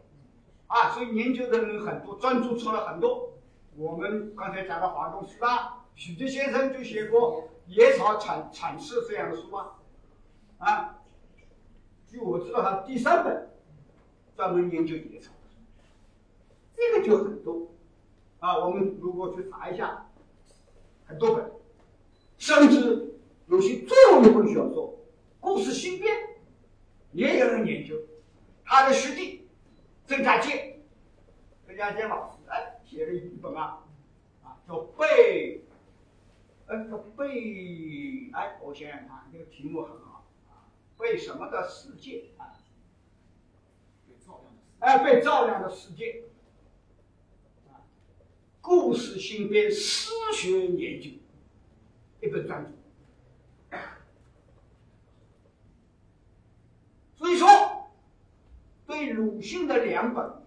[0.67, 3.33] 啊，所以研究的人很多，专注出了很多。
[3.79, 9.79] 我们刚才讲的华东师大许志先生就写过《野草阐阐释》这样的书啊。
[10.57, 10.99] 啊，
[12.05, 13.49] 据我知道，他第三本
[14.35, 15.31] 专门研究野草，
[16.75, 17.69] 这个就很多。
[18.39, 20.09] 啊，我们如果去查一下，
[21.05, 21.49] 很多本，
[22.37, 23.15] 甚至
[23.47, 24.93] 有些最后一本小说
[25.39, 26.13] 《故事新编》，
[27.13, 27.95] 也有人研究，
[28.65, 29.47] 他的师弟。
[30.05, 30.81] 郑家健，
[31.65, 33.83] 郑家健老师哎写了一本啊，
[34.43, 35.61] 啊叫背，
[36.65, 42.31] 呃叫背哎我想想看这个题目很好啊背什么的世界？
[42.37, 42.57] 啊，
[44.79, 46.23] 哎被照亮的世界，
[47.67, 47.85] 啊
[48.59, 51.11] 故事新编诗学研究
[52.21, 53.77] 一本专著，
[57.13, 57.47] 所以说。
[58.87, 60.38] 对鲁迅的两本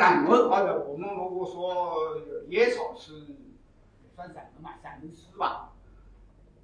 [0.00, 2.16] 散文，或者我们如果说
[2.48, 3.12] 《野草》是
[4.16, 5.74] 算散文嘛，散文诗吧，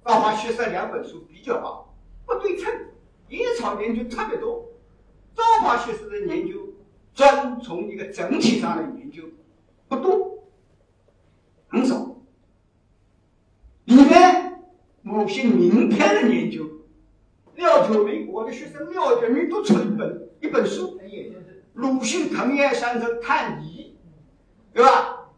[0.09, 1.93] 《造化学社》两本书比较好，
[2.25, 2.73] 不对称，
[3.29, 4.65] 《野草》研究特别多，
[5.37, 6.55] 《造化学社》的研究
[7.13, 9.21] 专从一个整体上的研究
[9.87, 10.39] 不多，
[11.67, 12.15] 很少，
[13.85, 14.63] 里面
[15.03, 16.65] 某些名篇的研究。
[17.53, 20.99] 廖九明，我的学生廖九明都出一本一本书，
[21.77, 23.95] 鲁迅藤野先生探疑，
[24.73, 25.29] 对吧？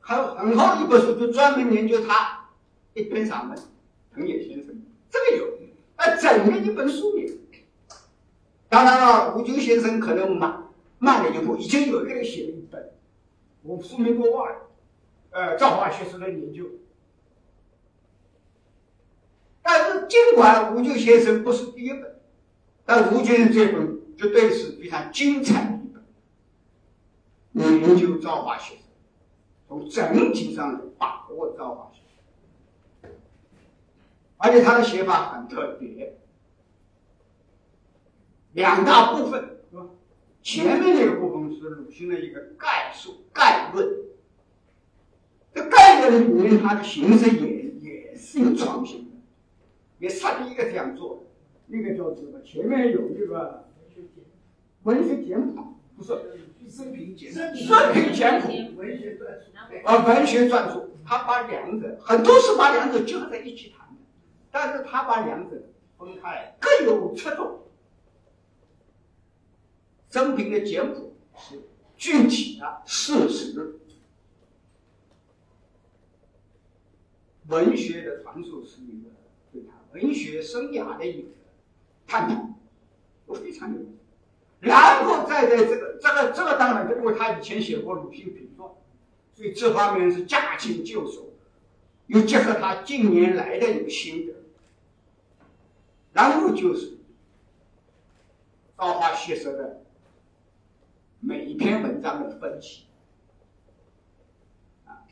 [0.00, 2.50] 很很好一本书，就专门研究他
[2.92, 3.58] 一篇散文，
[4.14, 5.46] 藤野先生这个有，
[5.96, 7.40] 那整个一本书里，
[8.68, 12.92] 当然了，吴九先生可能慢慢了一步，已经有一个人写了一本，
[13.62, 14.56] 我书名都忘了，
[15.30, 16.66] 呃，造化学史的研究。
[19.62, 22.20] 但是，尽管吴就先生不是第一本，
[22.84, 25.88] 但吴先生这本绝对是非常精彩的一
[27.58, 28.76] 本，研究造化学，
[29.66, 33.08] 从整体上来把握造化学，
[34.36, 36.14] 而且他的写法很特别，
[38.52, 39.86] 两大部分是吧？
[40.40, 43.88] 前面那个部分是鲁迅的一个概述概论，
[45.52, 49.10] 这概论里面它的形式也也是有创新。
[49.98, 51.22] 也是第一个这样做的，
[51.66, 52.40] 那个叫什么？
[52.44, 53.68] 前面有一个
[54.82, 56.38] 文学简谱，不是。
[56.68, 59.50] 生平简生平简谱，文学传述
[59.84, 64.00] 啊，文学传述，他把两者很多是把两者结合在一起谈的，
[64.50, 65.56] 但是他把两者
[65.98, 66.32] 分开。
[66.34, 67.60] 来，各有侧重。
[70.10, 71.60] 生平的简谱是
[71.96, 72.82] 具体的。
[72.86, 73.80] 事实，
[77.48, 79.10] 文学的传述是一个。
[79.52, 81.28] 对他文学生涯的一个
[82.06, 82.48] 探讨，
[83.32, 83.98] 非常有意思。
[84.60, 88.68] 然后再在这个这个这个当然，因为他以前写过鲁迅评传，
[89.34, 91.32] 所以这方面是驾轻就熟，
[92.06, 94.34] 又结合他近年来的一个心得，
[96.12, 96.92] 然后就是
[98.76, 99.82] 《朝花夕拾》的
[101.20, 102.84] 每一篇文章的分析。
[104.86, 105.02] 啊，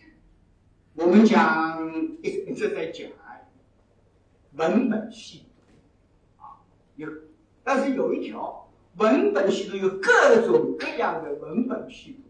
[0.95, 3.09] 我们讲一一直在讲。
[4.55, 5.45] 文本系
[6.39, 6.59] 统啊，
[6.97, 7.09] 有，
[7.63, 10.11] 但是有一条，文本系统有各
[10.47, 12.23] 种各样的文本系统。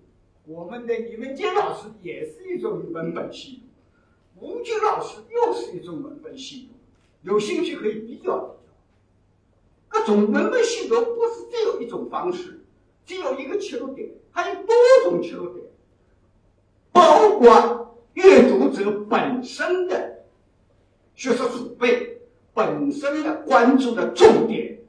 [0.44, 6.76] 我们的李文杰老师也是一种文本系统，吴军老师又是一种文本系统。
[7.22, 8.72] 有兴趣可以比较比较。
[9.88, 12.60] 各种文本系统不是只有一种方式，
[13.06, 15.66] 只有一个切入点，还有多种切入点，
[16.92, 20.24] 包括阅读者本身的
[21.14, 22.16] 学识储备。
[22.52, 24.79] 本身的关注的重点，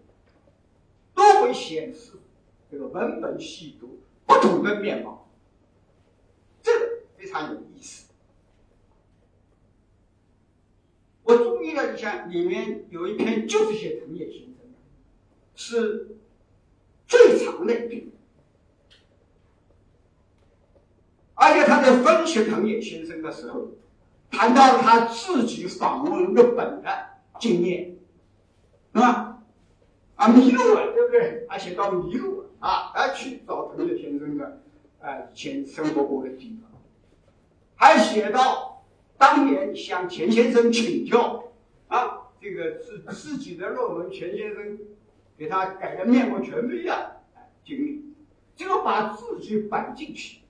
[1.22, 2.14] 都会显示
[2.72, 5.30] 这个文本细读不同的面貌，
[6.64, 8.08] 这个非常有意思。
[11.24, 14.80] 我注意了一下，里面有一篇就是写藤野先生的，
[15.56, 16.18] 是
[17.08, 18.08] 最长的一篇，
[21.36, 23.68] 而且他在分析藤野先生的时候，
[24.32, 27.96] 谈到他自己访问日本的经验，
[28.94, 29.41] 是吧？
[30.22, 31.48] 啊，迷路了，对不对？
[31.50, 34.62] 他写到迷路了啊，他去找藤野先生的，
[35.00, 36.80] 呃，以前生活过的地方，
[37.74, 38.86] 还写到
[39.18, 41.52] 当年向钱先生请教，
[41.88, 44.78] 啊，这个自自己的论文，钱先生
[45.36, 47.24] 给他改的面目全非的
[47.66, 48.14] 经历，
[48.56, 50.42] 这个把自己摆进去，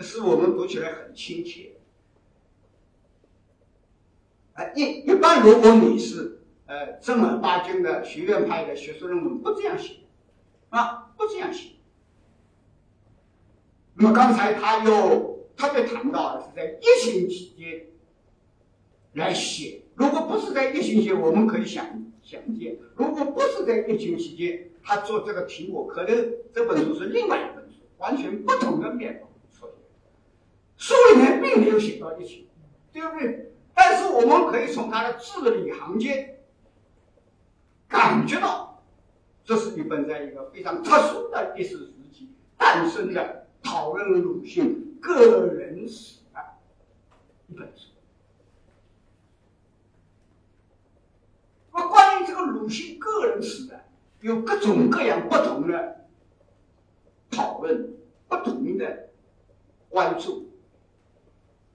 [0.00, 1.76] 使我们读起来很亲切。
[4.54, 6.34] 哎，一一般如果你是。
[6.68, 9.94] 呃，正儿八经的学院派的学术论文不这样写，
[10.68, 11.70] 啊，不这样写。
[13.94, 17.86] 那么刚才他又特别谈到是在疫情期间
[19.14, 21.86] 来写，如果不是在疫情期间，我们可以想
[22.22, 29.74] 想见；如果不是在疫情期间，他做这个题目，可能这本书是另外一本书，完全不同的面貌出现。
[30.76, 32.46] 书里面并没有写到疫情，
[32.92, 33.52] 对不对？
[33.72, 36.34] 但是我们可以从他的字里行间。
[37.88, 38.82] 感觉到，
[39.44, 46.40] 这是一本在一个非常特殊的历史时期诞生的讨论鲁迅个人史的
[47.48, 47.88] 一本书。
[51.72, 53.84] 那么，关于这个鲁迅个人史的，
[54.20, 56.06] 有各种各样不同的
[57.30, 57.94] 讨论，
[58.28, 59.08] 不同的
[59.88, 60.50] 关注。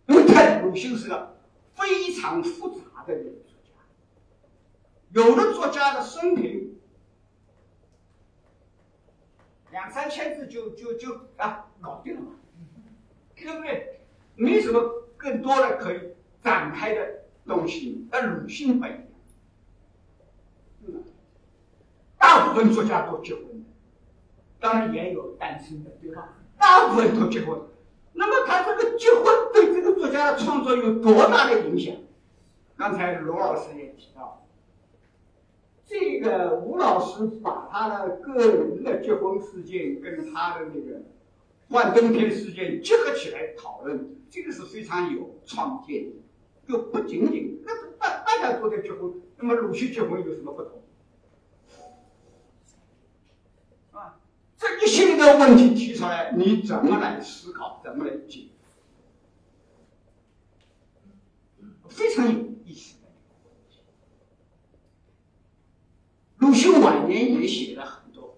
[0.07, 1.37] 因为他鲁迅是个
[1.73, 3.33] 非常复杂的人。
[5.13, 6.75] 有的作家的生平
[9.71, 12.31] 两三千字就就就啊搞定了嘛，
[13.35, 13.99] 对不对？
[14.35, 14.81] 没什么
[15.15, 18.07] 更多的可以展开的东西。
[18.09, 19.01] 但鲁迅不一样，
[22.17, 23.65] 大部分作家都结婚了，
[24.59, 26.37] 当然也有单身的，对吧？
[26.57, 27.59] 大部分都结婚。
[28.13, 31.95] 那么他这个结婚对这个作家的创作有多大的影响？
[32.75, 34.42] 刚才罗老师也提到。
[35.85, 41.01] 这个吴老师把他的个人的结婚事件跟他的那个
[41.69, 46.15] 幻灯片事件结合起来讨论，这个是非常有创建的。
[46.65, 50.81] 就不仅仅那大大家都在结婚，那么鲁迅结婚有什么不同？
[53.89, 54.17] 是吧？
[54.57, 57.81] 这一系列的问题提出来，你怎么来思考？
[57.83, 58.47] 怎么来解？
[61.89, 62.95] 非常有意思。
[66.53, 68.35] 鲁迅晚年也写了很多，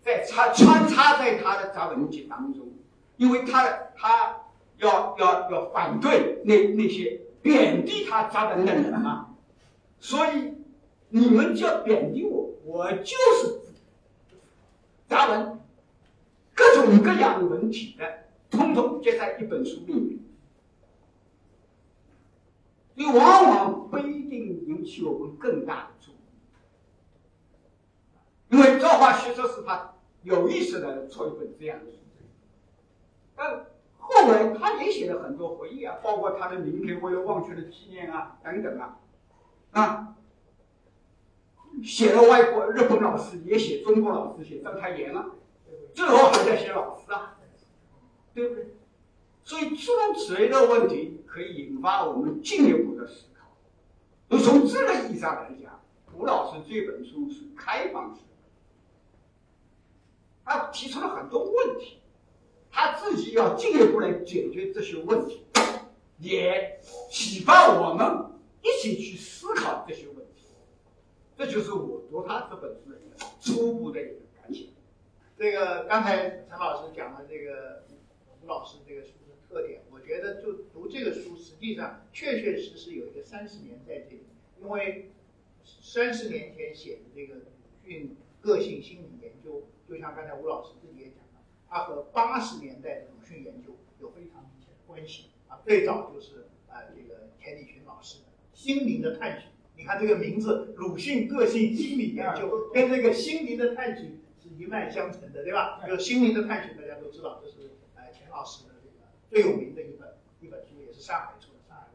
[0.00, 2.68] 在插穿插在他的杂文集当中，
[3.16, 4.42] 因为他他
[4.76, 9.34] 要要要反对那那些贬低他杂文的人嘛，
[9.98, 10.54] 所以
[11.08, 13.58] 你们就要贬低我，我就是
[15.08, 15.58] 杂文，
[16.54, 20.20] 各种各样文体的，通通皆在一本书里面，
[22.94, 25.97] 所以往往不一定引起我们更大的。
[28.50, 31.98] 因为造化学说是他有意识的出一本这样的书，
[33.36, 33.66] 但
[33.98, 38.98] 后来他也写了很多回忆啊，包括他的名片为了忘却的纪念啊等等啊，
[39.72, 40.16] 啊，
[41.82, 45.26] 写了外国日本老师，也写中国老师，写章太炎啊，
[45.94, 47.36] 最后还在写老师啊，
[48.34, 48.74] 对不对？
[49.44, 53.46] 所以诸如此类的问题可以引发我们进一步的思考。
[54.30, 55.80] 就从这个意义上来讲，
[56.14, 58.22] 吴老师这本书是开放式。
[60.48, 61.98] 他提出了很多问题，
[62.70, 65.44] 他自己要进一步来解决这些问题，
[66.16, 66.80] 也
[67.10, 68.32] 启发我们
[68.62, 70.46] 一起去思考这些问题。
[71.36, 74.64] 这就是我读他这本书的一个初步的一个感想。
[75.36, 77.84] 这个刚才陈老师讲的这个
[78.42, 84.22] 吴老师这个书的特点，我觉得就读这个书，实际上确确实实有一个三十年在这里，
[84.62, 85.10] 因为
[85.62, 87.42] 三十年前写的这个鲁
[87.84, 89.68] 迅个性心理研究。
[89.88, 95.60] 就像刚才吴老师自己也讲了，他和八十年代的鲁迅研究有非常明显的关系啊。
[95.64, 99.48] 最早就是啊，这个钱理群老师的心灵的探寻。
[99.76, 105.80] 你看这个名字“鲁迅个性心理研究”，跟这个心灵的探寻是一脉相承的，对吧？
[105.86, 111.86] 就心灵的探寻，大家都知道，这是呃钱老师的这个最有名的一本一本书，也是上海出的，上海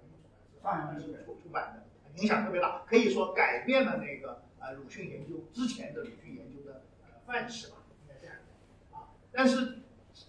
[0.64, 7.83] 上海文艺出出版的，影响特别大，可以说改变了那个呃鲁迅研究之前的鲁迅研究的呃范式吧。
[9.44, 9.80] 但是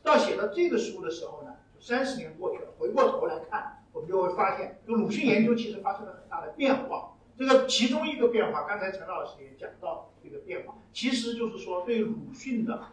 [0.02, 7.12] 到写到这个书的时候呢，三十年过去了，回过头来看，我们就会发现，就鲁迅研究其实发生了很大的变化。
[7.38, 12.88] 这个其中一个变化，刚才陈老师也讲到这个变化，其实就是说对鲁迅的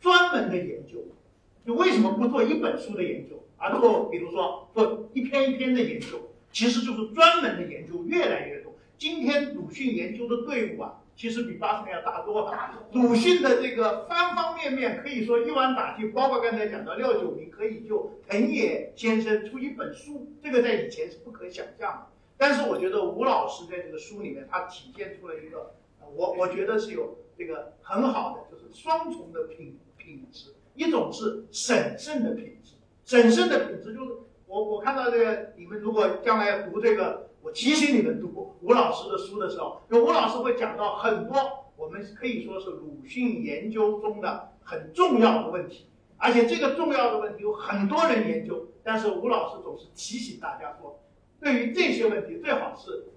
[0.00, 1.04] 专门的研究
[1.66, 6.30] 就为什么不做一本书的研究，而做比如说做一篇一篇的研究？
[6.50, 8.72] 其实就是专门的研究越来越多。
[8.96, 12.88] 今天鲁迅研究的队伍啊，其实比八十年要大多了。
[12.92, 22.06] 鲁迅的这个方方面面可以说一网打尽，包括刚才讲到廖九明可以就藤野先生出一本书，这个在以前是不可想象的。
[22.36, 25.74] 但是我觉得吴老师在这个书里面，他体现出了一个，
[26.14, 30.54] 我我觉得是有这个很好的，就是双重的品品质。
[30.74, 32.72] 一种是审慎的品质，
[33.04, 34.12] 审慎的品质就是
[34.46, 41.36] 我我看到这个，你们如果将来读这个，我提醒你们读吴老师的书的时候，就吴老师会讲到很多
[41.76, 45.86] 我们可以说是鲁迅研究中的很重要的问题，
[46.16, 51.00] 而且这个重要的问题有很多人研究，但是吴老师总是提醒大家说，
[51.40, 53.08] 对于这些问题最好是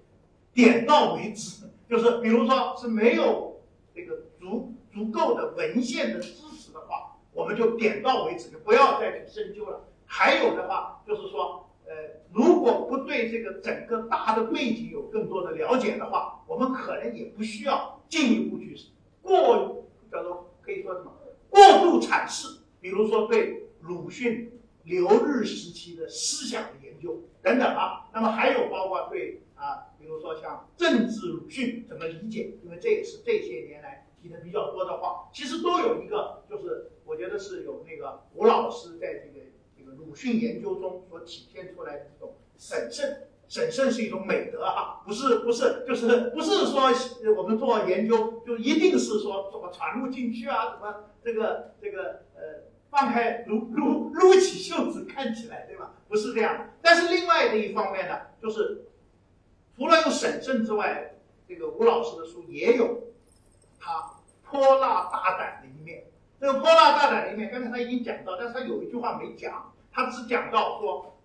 [0.52, 3.60] 点到为止，就是比如说是没有
[3.94, 7.12] 这个足足够的文献的支持的话。
[7.32, 9.84] 我们就点到为止，就不要再去深究了。
[10.06, 11.94] 还有的话，就是说，呃，
[12.32, 18.76] 如果不对这个整个大的背景有更多的了解的话，我们可能也不需要进一步去
[19.22, 21.12] 过叫做可以说什么
[21.48, 24.52] 过度阐释，比如说对鲁迅
[24.84, 28.08] 留日时期的思想的研究等等啊。
[28.12, 36.90] 那么还有包括对啊，比如说像政治鲁迅怎么理解，因为这也是这些年来提的比较多的话，其实都有一个就是。
[37.06, 39.35] 我觉得是有那个吴老师在这个
[40.06, 46.90] 鲁迅研究中所体现出来的这种审慎，审慎是一种美德哈，不是不是就是不是说
[47.36, 55.92] 我们做研究就一定是说怎么传入禁区啊，怎么这个这个呃放开撸撸撸起袖子看起来对吧？
[56.08, 56.70] 不是这样。
[56.80, 58.86] 但是另外的一方面呢，就是
[59.76, 61.16] 除了有审慎之外，
[61.48, 63.02] 这个吴老师的书也有
[63.78, 64.12] 他
[64.44, 66.04] 泼辣大胆的一面。
[66.38, 71.18] 这个泼辣大胆的一面，刚才他已经讲到，但是他有一句话没讲，他只讲到说，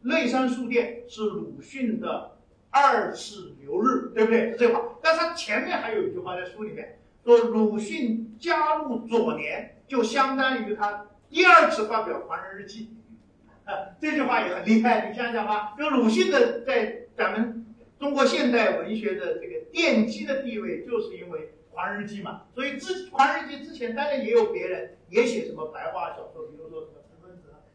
[0.00, 2.32] 内山书店是鲁迅的
[2.68, 4.50] 二次留日，对不对？
[4.50, 4.82] 是这话。
[5.00, 12.90] 但是他前面还有一句话在书里面说，鲁迅加入左联就相当于他第二次发表《狂人日记》，
[14.00, 15.08] 这句话也很厉害。
[15.08, 17.64] 你想想吧，就鲁迅的在咱们
[18.00, 21.54] 中国现代文学的这个奠基的地位，就是因为。
[21.74, 27.01] 狂人日记嘛，所以之狂人日记之前当然也有别人也写什么白话小说，比如说什么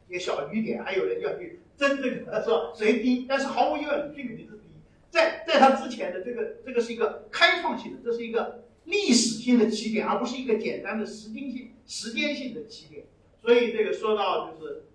[0.09, 4.71] 陈坤子写小雨点，还有人要去针对他说谁低，但是毫无疑问，鲁迅肯定是第一。
[5.09, 13.05] 在在他之前的这个这个是一个开创性的，这是一个历史性的起点，而不是一个简单的时间性时间性的起点。
[13.41, 14.85] 所以这个说到就是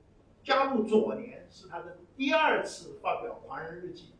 [0.42, 4.12] 加入左联是他的第二次发表狂人日记。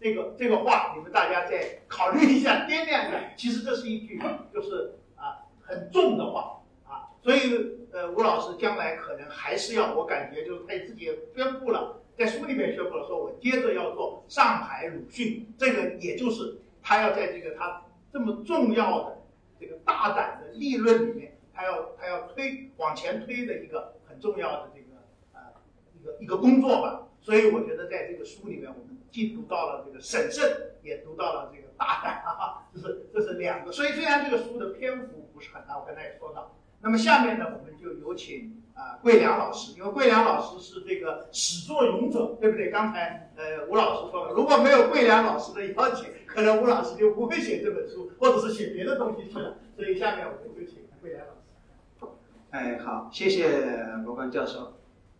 [0.00, 3.32] 这个这个话，你们大家再考虑一下，掂量一下。
[3.36, 4.20] 其实这是一句
[4.52, 6.61] 就是啊很重的话，
[7.22, 17.80] 所以呃吴老师将来可能还是要，我感觉就是他自己也宣布了，在书里面宣布了，说我接着要做上海鲁迅，这个也就是他要在这个他
[18.12, 19.22] 这么重要的
[19.60, 25.54] 这个大胆的立论里面，他要他要推往前推的一个很重要的这个啊
[25.94, 27.06] 一个一个工作吧。
[27.20, 33.70] 所以我觉得在这个书里面，我们既读到了这个审慎，也读到了这个大胆啊， 这是这是两个。
[33.70, 36.52] 所以虽然这个书的篇幅不是很大，我刚才也说到。
[36.82, 42.70] 那么下面呢，我们就有请啊桂良老师，因为桂良老师是这个始作俑者，对不对？
[42.70, 49.58] 刚才呃吴老师说了，如果没有桂良老师的邀请，可能吴老师就不会写这本书，或者是写别的东西去了。
[49.76, 52.12] 所以下面我们就请桂良老师。
[52.50, 54.74] 哎，好，谢谢罗刚教授。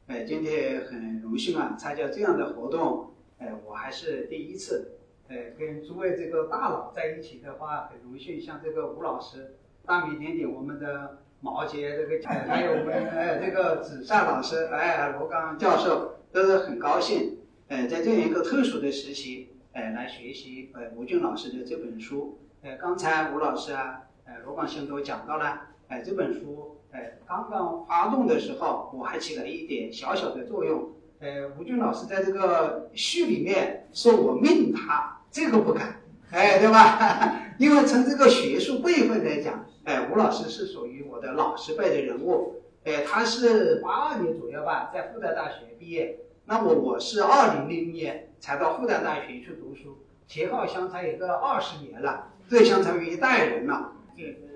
[0.09, 3.15] 哎，今天很荣幸啊，参加这样的活动。
[3.39, 4.99] 哎，我还是第一次。
[5.29, 8.41] 哎，跟诸位这个大佬在一起的话，很荣幸。
[8.41, 9.57] 像这个吴老师、
[9.87, 17.37] 大名鼎鼎我们的毛杰这个，还有我们哎这个子善老师，哎罗刚教授，都是很高兴。
[17.67, 22.39] 哎，在这样一个特殊的时期，哎来学习呃吴俊老师的这本书。
[22.63, 26.79] 哎，刚才吴老师啊，哎罗刚先都讲到了，哎这本书。
[26.93, 30.91] 哎，刚刚发动的时候，我还起了一点小小的作用。
[31.19, 35.97] 呃，吴俊老师在这个序里面说我命他，这个不敢，
[36.31, 37.35] 哎，对吧？
[37.59, 42.63] 因为从这个学术辈分来讲，哎，吴老师是属于我的老师辈的人物。
[42.85, 46.19] 哎，他是八二年左右吧，在复旦大学毕业。
[46.47, 53.93] 那么我是二零零年才到复旦大学去读书，前后相差有个二十年了，这相当于一代人了。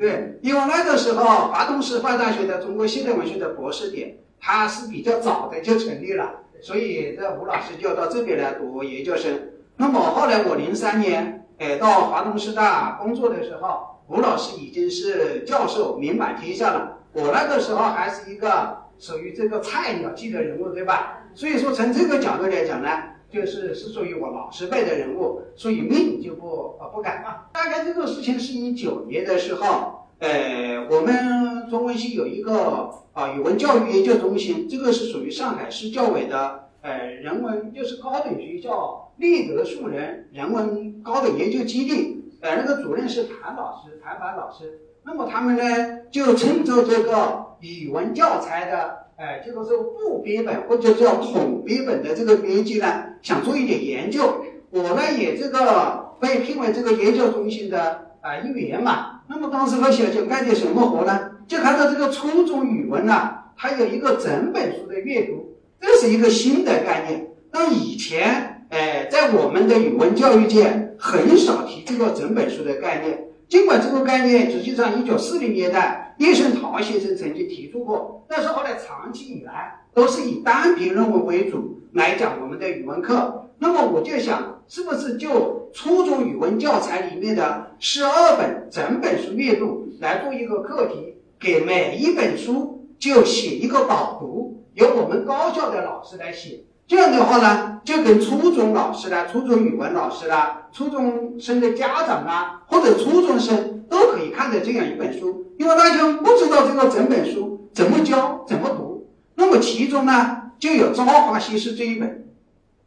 [0.00, 9.50] 对，因为那个时候，华东师范大学的中国现代文学的博士点，它是比较早的就成立了，所以这吴老师就到这边来读研究生。
[9.76, 16.98] 那么后来我零三年，哎，到华东师大工作的时候，吴老师已经是教授名满天下了。
[17.12, 21.24] 我那个时候还是一个属于这个菜鸟级的人物，对吧？
[21.34, 22.88] 所以说从这个角度来讲呢，
[23.30, 27.46] 就是是属于我老师辈的人物，所以命就不呃不敢啊。
[27.52, 44.80] 大概这个事情是一九年的时候，呃，我们中文系有一个啊语文教育研究中心，这个是属于上海市教委的呃人文就是高等学校立德树人人文高等研究基地，呃，那个主任是谭老师，谭凡老师。
[45.04, 54.44] 那么他们呢，就趁着这个语文教材的，哎，这个是部编本或者叫统编本的这个编辑呢，想做一点研究。
[54.70, 59.20] 我呢也这个被聘为这个研究中心的啊一员嘛。
[59.28, 61.30] 那么当时我想就干点什么活呢？
[61.46, 67.28] 就看到这个初中语文呢，它有一个整本书的阅读，这是一个新的概念。
[67.52, 73.28] 那以前，哎，在我们的语文教育界很少提这个整本书的概念。
[73.48, 83.50] 尽管这个概念实际上一九四零年代叶圣陶先生曾经提出过，但是后来长期以来都是以单篇论文为主来讲我们的语文课。
[83.58, 96.64] 那么我就想，是不是就初中语文教材里面的十二本整本书阅读来做一个课题，给每一本书就写一个导读，由我们高校的老师来写。
[96.88, 109.08] 这样的话呢，就跟初中老师啦、初中语文老师啦、初中生的家长啊，或者初中生都可以看的这样一本书，因为大家不知道这个整本书怎么教、怎么读。
[109.34, 112.28] 那么其中呢，就有《朝花夕拾》这一本，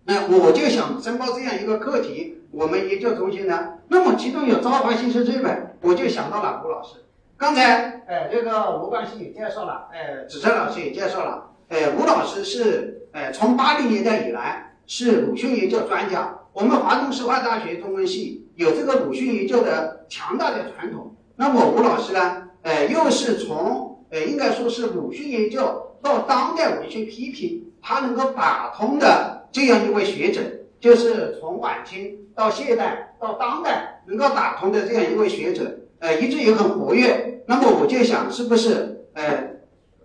[0.05, 7.03] 那我就想申报这样一个课题，我们研究中心呢，那么其中有《朝花夕拾》这一本，我就想到了吴老师。
[7.37, 11.48] 刚才，哎，这个吴冠希也介绍了，哎，子辰老师也介绍了。
[11.69, 16.35] 呃，吴老师是呃，从八零年代以来是鲁迅研究专家。
[16.51, 21.15] 我们华东师范大学中文系有这个鲁迅研究的强大的传统。
[21.35, 30.41] 那么吴老师呢，呃，又是从呃，应该说是鲁迅研究到当代文学批评，他能够打通的这样一位学者，
[30.79, 37.43] 就是从晚清到现代到当代能够打通的这样一位学者，呃，一直也很活跃。
[37.45, 39.48] 那么我就想，是不是呃？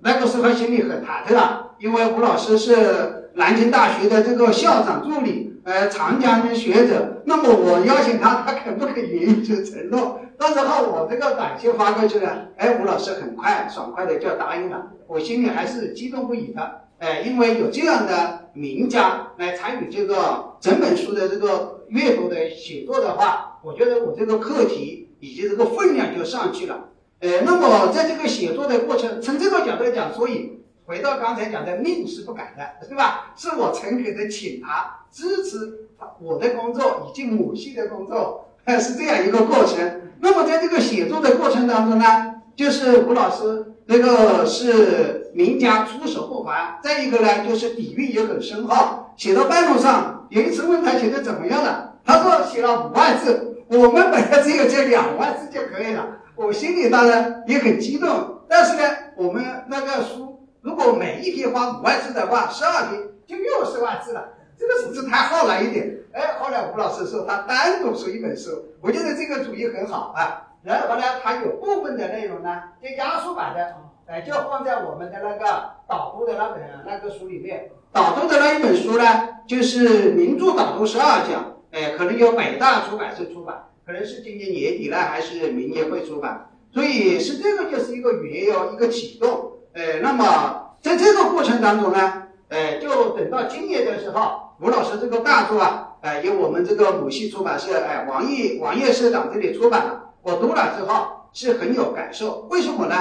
[0.05, 7.23] 那个时候心里很忐忑啊，因为吴老师是南京大学的这个校长助理，呃，长江的学者。
[7.25, 10.21] 那么我邀请他，他肯不肯允许承诺？
[10.37, 14.91] 到时候我这个短信发过去了，哎，吴老师很快爽快的就答应了。
[15.07, 26.91] 我心里还是激动不已的，哎，因为有这样的名家来参与这个整本书的这个阅读的写作的话，我觉得我这个课题以及这个分量就上去了。
[27.21, 33.33] 呃，那么在这个写作的过程，从这个角度来讲，所以回到刚才讲的命是不改的，对吧？
[33.37, 35.89] 是我诚恳的请他支持
[36.21, 40.03] 我的工作以及母系的工作， 是这样一个过程。
[40.21, 49.07] 那么在这个写作的过程当中呢，就是吴老师那个是名家出手不凡，再一个呢就是底蕴也很深厚。
[49.17, 56.07] 写到半路上，有一次问他写的怎么样了，他说写了五万字，我们本来只有这两万字就可以了。
[56.37, 58.83] 我心里当然也很激动，但是呢，
[59.17, 64.29] 我们那个书如果每一篇花五万字的话，十二篇就六十万字了，
[64.59, 65.97] 这个数字太浩了一点。
[66.13, 70.43] 哎，后来吴老师说他单独出一本书，我觉得这个主意很好啊。
[70.63, 73.75] 然后呢，他有部分的内容呢，就压缩版的，
[74.07, 77.71] 哎，就放在我们的那个导读的那本那个书里面。
[77.93, 79.05] 导读的那一本书呢，
[79.47, 83.67] 就是名著导读十二讲，哎，可能由北大出版社出版。
[83.87, 89.53] 可能是今年年底呢，还是明年会出版，所以是这个就是一个缘由，一个启动。
[89.75, 102.47] 呃，那么在这个过程当中呢，呃，就等到今年的时候，吴老师这个大作啊，呃，由我们这个母系出版社，哎，王毅王毅社长这里出版，我读了之后是很有感受。
[102.51, 102.95] 为什么呢？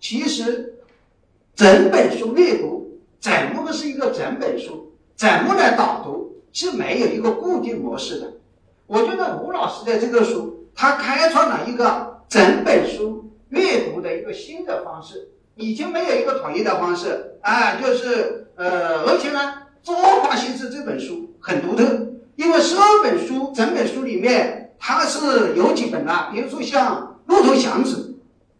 [0.00, 0.76] 其实
[1.54, 8.32] 整本书阅读怎么个是一个整本书，怎么来导读是没有一个固定模式的。
[8.90, 19.38] 我觉得吴老师的这个书，他开创了一个整本书阅读的一个新的方式，已经没有一个统一的方式啊，就是呃，而且呢，
[19.86, 21.84] 《朝花夕拾》这本书很独特，
[22.34, 28.16] 因为十二本书整本书里面，它是有几本啊，比如说像《骆驼祥子》，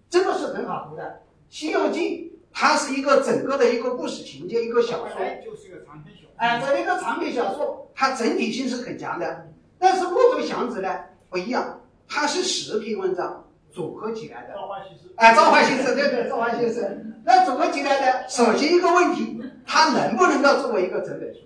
[0.09, 1.03] 这个是很好读的，
[1.49, 9.49] 《西游记》，它是一个整个的一个故事情节，一个小说，就是一个长篇小说，哎，这一个长篇小说，它整体性是很强的。
[9.81, 14.55] 但是《骆驼祥子》呢不一样，它是十篇文章组合起来的。
[14.55, 17.05] 召唤西施，哎，召唤西施，对对，召唤西施。
[17.24, 21.41] 那组合起来呢，首先一个问题，它能不能够作为一个整本书，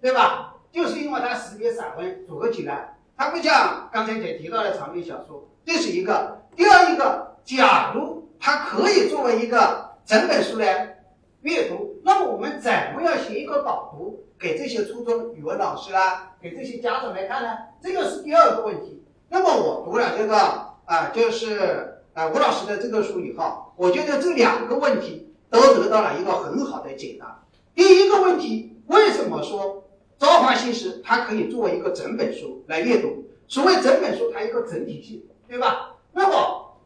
[0.00, 0.56] 对吧？
[0.72, 6.40] 就是因为它十篇散文组合起来，它不像刚才姐提到的长篇小说，这是一个。
[6.56, 10.98] 第二一个，假如它可以作为一个整本书来，
[11.42, 12.00] 阅读。
[12.04, 17.56] 那么我们怎么样写一个导读给这些初中语文老师啦，给这些家长来看呢？
[17.80, 19.04] 这个是第二个问题。
[19.28, 20.36] 那么我读了这个
[20.84, 27.44] 啊，就是啊吴老师的这个书以后，我觉得这两个问题都得到了一个很好的解答。
[27.74, 29.84] 第一个问题，为什么说
[30.24, 33.24] 《朝花夕拾》它可以作为一个整本书来阅读？
[33.46, 35.94] 所谓整本书，它一个整体性，对吧？
[36.12, 36.76] 那么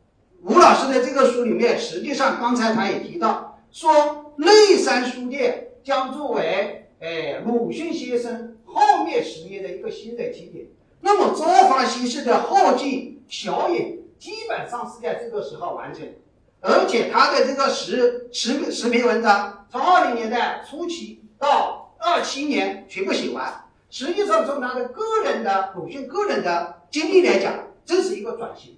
[0.43, 10.66] 吴老师的这个书里面，实际上刚才他也提到，说内山书店将作为哎鲁迅先生后面十年的一个新的起点。
[11.01, 16.07] 那么《朝花夕拾》的后记小引基本上是在这个时候完成，
[16.61, 23.64] 而且他的这个十十十篇文章，从二零年代初期到二七年全部写完。
[23.89, 27.55] 实际上，从他的个人的鲁迅个人的经历来讲，
[27.87, 28.77] 这是一个转型。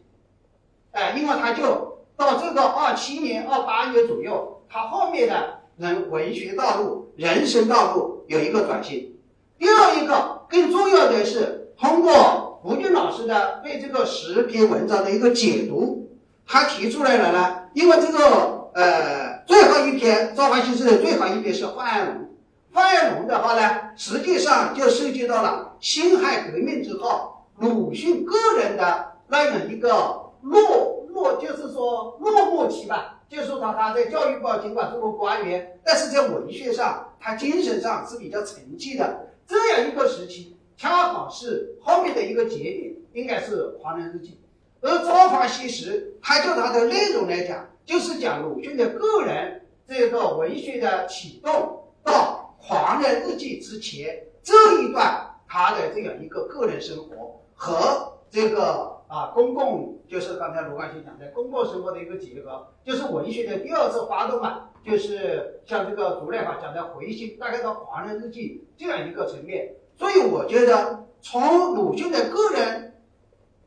[0.93, 9.15] 哎，因为他就到这个二七年、二八年左右，他后面的人文学道路、人生道路有一个转型。
[9.59, 16.09] 第二一个更重要的是，通过吴俊老师的对这个十篇文章的一个解读，
[16.47, 17.57] 他提出来了呢。
[17.75, 22.29] 因为这个呃，最后一篇《朝华新诗》的最后一篇是范安龙。
[22.73, 29.91] 范爱龙的话呢，实际上就涉及到了辛亥革命之后，鲁迅个人的那样一个
[30.43, 33.17] 落落，就是说落寞期吧。
[33.29, 39.28] 就是说他他在教育部尽管做过官员，但是在文学上，他精神上是比较沉寂的。
[39.49, 44.39] 这样一个时期，恰好是后面的一个节点，应该是《狂人日记》。
[44.87, 52.37] 而《朝华夕拾》，它就它的内容来讲，就是讲鲁迅的个人这个文学的启动到。
[52.61, 69.75] 狂人日记之前这一段，他的这样一个个人生活和这个啊公共，就是刚才卢冠希讲的公共生活的一个结合，就是文学的第二次发动嘛，就是像这个竹内法讲的回心，大概到狂人日记这样一个层面。
[69.97, 72.95] 所以我觉得，从鲁迅的个人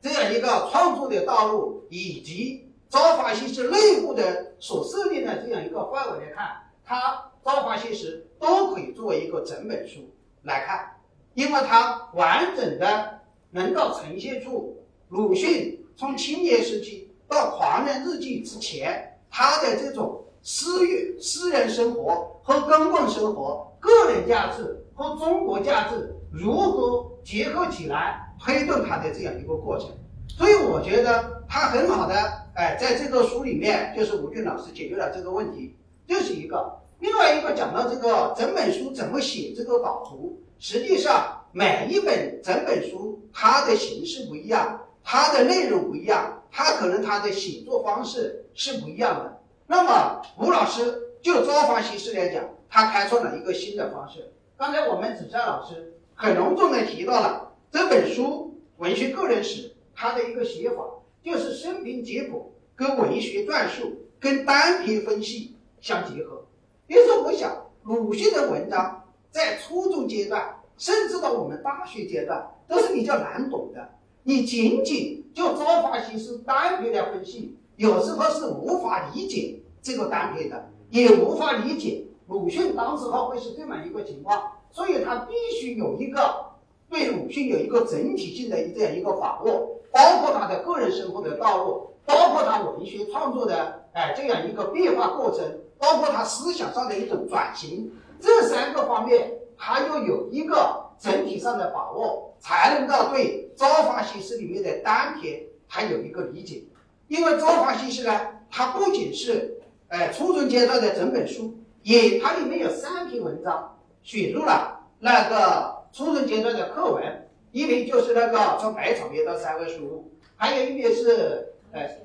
[0.01, 6.47] 这样一个创作的道路，以及朝华新诗内部的所设定的这样一个范围来看，
[6.83, 7.27] 他。
[7.43, 10.91] 朝华新诗都可以作为一个整本书来看，
[11.33, 14.77] 因为它完整的能够呈现出
[15.09, 29.89] 鲁迅从青年时期到狂人日记之前，他的这种私欲、私人生活和公共生活、个人价值和中国价值如何结合起来，推动他的这样一个过程。
[30.27, 32.15] 所以我觉得他很好的，
[32.55, 35.75] 哎，在这个书里面，就是吴俊老师解决了这个问题，
[36.07, 36.79] 这是一个。
[36.99, 49.40] 另外一个讲到这个整本书怎么写这个导图，实际上每一本整本书它的形式不一样，它的内容不一样，它可能它的写作方式是不一样的。
[49.71, 54.29] 那么吴老师就招发形式来讲，他开创了一个新的方式。
[54.57, 60.83] 刚才我们子善老师很隆重的提到了这本书文学个人史，它的一个写法
[61.23, 66.45] 就是生平结果跟文学传述跟单篇分析相结合。
[66.85, 69.01] 比如说，我想鲁迅的文章
[69.31, 73.87] 在初中阶段，甚至到我们大学阶段，都是比较难懂的。
[74.23, 84.51] 你仅仅就朝花夕拾单篇来分析，有时候是无法理解这个单篇的，也无法理解鲁迅当时候会是这么一个情况。
[84.71, 86.45] 所以他必须有一个
[86.89, 95.43] 对鲁迅有一个整体性的这样一个把握，包括他的个人生活的道路，包括他文学创作的哎这样一个变化过程。
[95.77, 106.61] 包括他思想上的一种转型，这三个方面，他要有一个整体上的把握，才能够对《朝花夕拾》里面的单篇，他有一个理解。
[107.07, 108.21] 因为《朝花夕拾》呢，
[108.51, 109.59] 它不仅是
[109.91, 121.99] 哎初中阶段的整本书，也它里面有三篇文章选入了那个初中阶段的课文，一篇就是那个从百草园到三味书屋，还有一篇是哎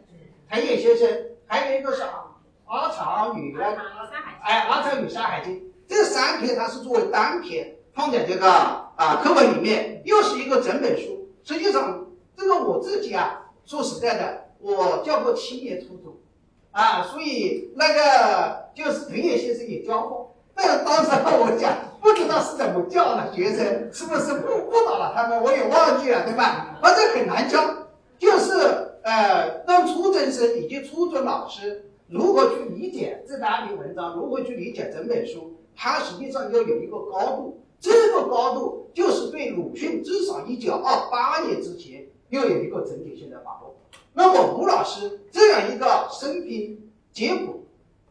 [0.51, 1.09] 藤野先生，
[1.47, 2.03] 还有一个是。
[2.69, 11.29] 阿长与哎，阿长与山海经这三篇，它是作为单篇放在这个啊课文里面，又是一个整本书。
[11.45, 12.05] 实际上，
[12.37, 16.17] 这个我自己啊，说实在的，我教过七年初中，
[16.77, 20.37] 啊，所以那个就是藤野先生也教过。
[20.55, 21.73] 但当时我讲，
[22.03, 26.79] 不知道是怎么教的学生，是不是误误导了他们，我也忘记了，对吧？
[26.83, 27.65] 反正很难教，
[28.19, 28.53] 就是
[29.05, 31.91] 呃，让初中生以及初中老师。
[32.09, 34.15] 如何去理解这单篇文章？
[34.15, 35.55] 如何去理解整本书？
[35.75, 43.75] 它实际上要有一个高度，这个高度就是对鲁迅至少一九二八年之前要有一个整体性的把握。
[44.19, 47.61] 那么吴老师这样一个生平结果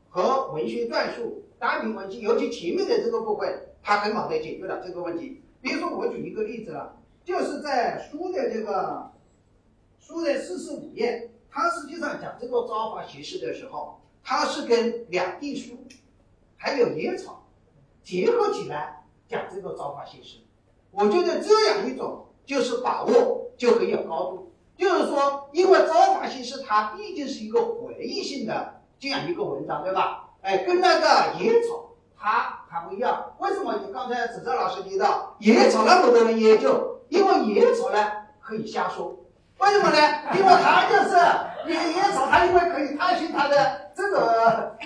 [0.08, 5.42] 和文学段述单品问题，尤其前面的这个部分，他很好的解决了这个问题。
[5.64, 9.12] 比如说，我举一个例子了，就是在书的这个
[10.00, 15.76] 书的四十五页，它实际上讲这个招法形式的时候，它是跟两地书
[16.56, 17.48] 还有野草
[18.04, 20.38] 结合起来讲这个招法形式。
[20.92, 30.26] 我觉得这样一种就是把握就很有高度，就是说，因为朝法形式它毕竟是一个回忆性的这样一个文章，对吧？
[30.42, 33.34] 哎，跟那个野草它还不一样。
[33.40, 33.80] 为什么？
[33.86, 37.98] 你刚才子昭老师提到野草那么多人研究，因为野草呢
[38.42, 39.18] 可以瞎说。
[39.58, 39.98] 为什么呢？
[40.36, 41.16] 因为它就是
[41.66, 44.22] 野野草，它因为可以探寻它的这种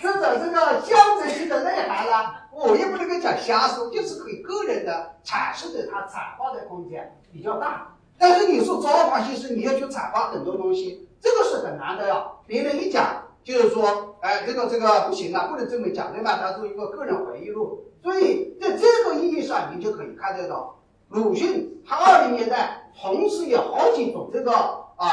[0.01, 2.35] 这种这个象征性的内涵了。
[2.51, 7.95] 我也不能够讲瞎说，就是可以个人的阐释的，它阐发的空间比较大。
[8.19, 12.25] 但是你说招法形式，你要去阐发很多东西，这个是很难的呀。
[12.45, 16.37] 别人一讲就是说，哎，这个这个不行了，不能这么讲，对吧？
[16.41, 20.75] 它是一个个人回忆录，所以在这个意义上，你就可以看得到，
[21.07, 25.07] 鲁迅他二零年代同时有好几种这个啊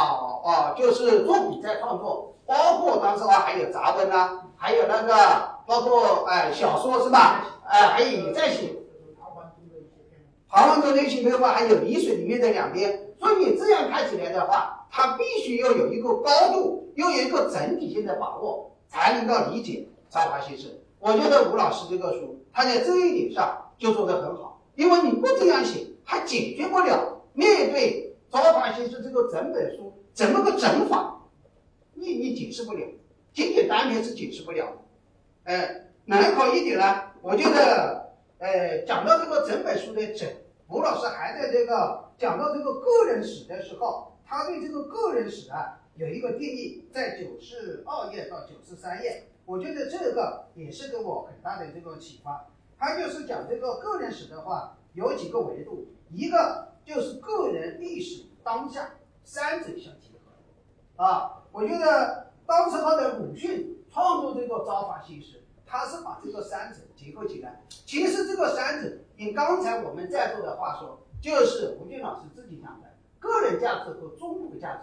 [0.44, 5.14] 啊，就是作品在创作，包括当时啊还有杂文啊，还有那个
[5.64, 7.46] 包括哎小说是吧？
[7.68, 8.74] 哎，还有也在写。
[10.48, 20.80] 唐王中的一些的话，还有泥水里面的两边，所以你这样看起来的话，它必须要有一个高度，要有一个整体性的把握，才能够理解朝花夕拾。
[20.98, 31.20] 我觉得吴老师这个书，他在这一点上就做得很好，因为你不这样写，它解决不了面对朝花夕拾这个整本书怎么个整法，
[31.94, 32.86] 你你解释不了，
[33.34, 34.66] 仅仅单篇是解释不了。
[35.44, 38.05] 哎，难考一点呢，我觉得，
[38.38, 40.28] 呃，讲到这个整本书的整。
[40.68, 52.46] 吴老师还在这个讲到这个个人史的时候，他对这个个人史啊有一个定义，在九十二页到九十三页，我觉得这个也是给我很大的这个启发。
[52.78, 61.02] 他就是讲这个个人史的话，有几个维度，一个就是个人历史当下三者相结合。
[61.02, 65.42] 啊，我觉得当时他的鲁迅创作这个朝法夕拾。
[65.66, 67.60] 他是把这个三者结合起来。
[67.68, 72.88] 其实这个三者，用刚才我们在座的话说，就是吴军老师自己讲的
[73.18, 74.80] 个人价值和中国价值。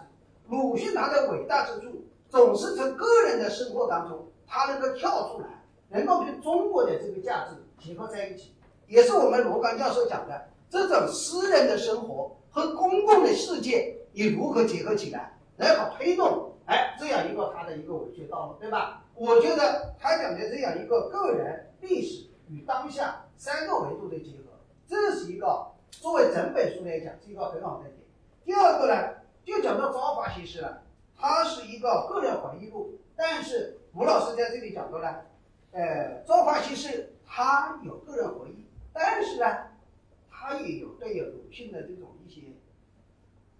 [0.48, 5.46] 鲁迅他的伟大之处，总是从个人的生活当中，他能够跳出来，
[5.88, 8.54] 能够跟中国的这个价值结合在一起。
[8.86, 19.03] 也是我们罗刚教授讲的，这种私人的生活和公共的世界，你如何结合起来，然后推动哎这样一个他的一个文学道路，对吧？
[19.16, 24.58] 我觉得他讲的这样一个个人历史与当下三个维度的结合，
[24.88, 27.96] 这是一个作为整本书来讲是一个很好的点。
[28.44, 30.82] 第二个呢，就讲到招法形式了，
[31.16, 35.22] 它是一个个人回忆录，但是吴老师在这里讲到呢，
[35.70, 39.46] 呃，招法形式它有个人回忆，但是呢，
[40.28, 42.40] 它也有带有鲁迅的这种一些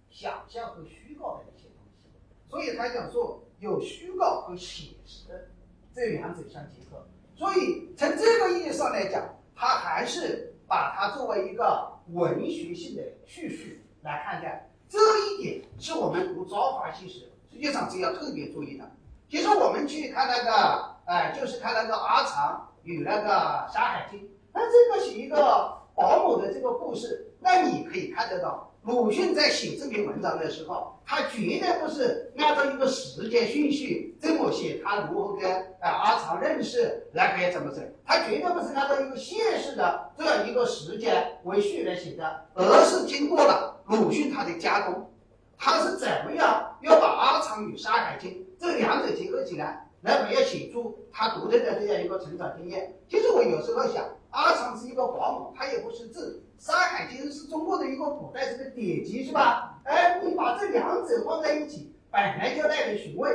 [0.09, 2.09] 想象和虚构的一些东西，
[2.49, 3.41] 所以他讲说。
[3.65, 5.49] 有虚构和写实
[5.93, 7.05] 这两者相结合，
[7.35, 13.71] 所以从这个意义上来讲，他还是把它作为一个文学性的叙述
[14.03, 14.69] 来看待。
[14.87, 17.19] 这一点是我们读《朝华夕拾》
[17.51, 18.89] 实际上是要特别注意的。
[19.27, 23.29] 其实我们去看那个，哎，就是看那个阿长与那个
[23.73, 24.19] 《山海经》，
[24.53, 28.71] 那这个是一个保姆的这个故事，那你可以看得到。
[28.85, 45.11] 鲁迅在写这篇文章的时候，他绝对不是按照一个时间顺序这么写，他如何跟啊阿长认识来该怎么整，他绝对不是按照一个现实的这样一个时间为序来写的，而是经过了鲁迅他的加工，
[45.57, 48.29] 他是怎么样要把阿长与《山海经》
[48.59, 52.93] 这两者结合起来，来不要写出他独特的这样一个成长经验。
[53.09, 56.43] 其实我有时候想，阿长是一个保姆，他也不识字。
[56.57, 59.79] 《山海经》是中国的一个古代这个典籍，是吧？
[59.83, 63.29] 哎，你把这两者放在一起，本来就耐人寻味。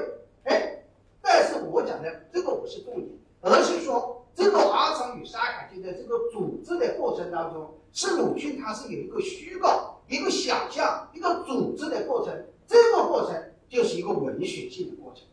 [0.44, 0.82] 哎，
[1.20, 3.08] 但是我讲的这个不是重点，
[3.40, 9.68] 而是说这个阿长与《山海经》的这个组织的过程当中，是鲁迅他是有一个虚构、
[10.08, 12.34] 一个想象、一个组织的过程，
[12.66, 15.24] 这个过程就是一个文学性的过程。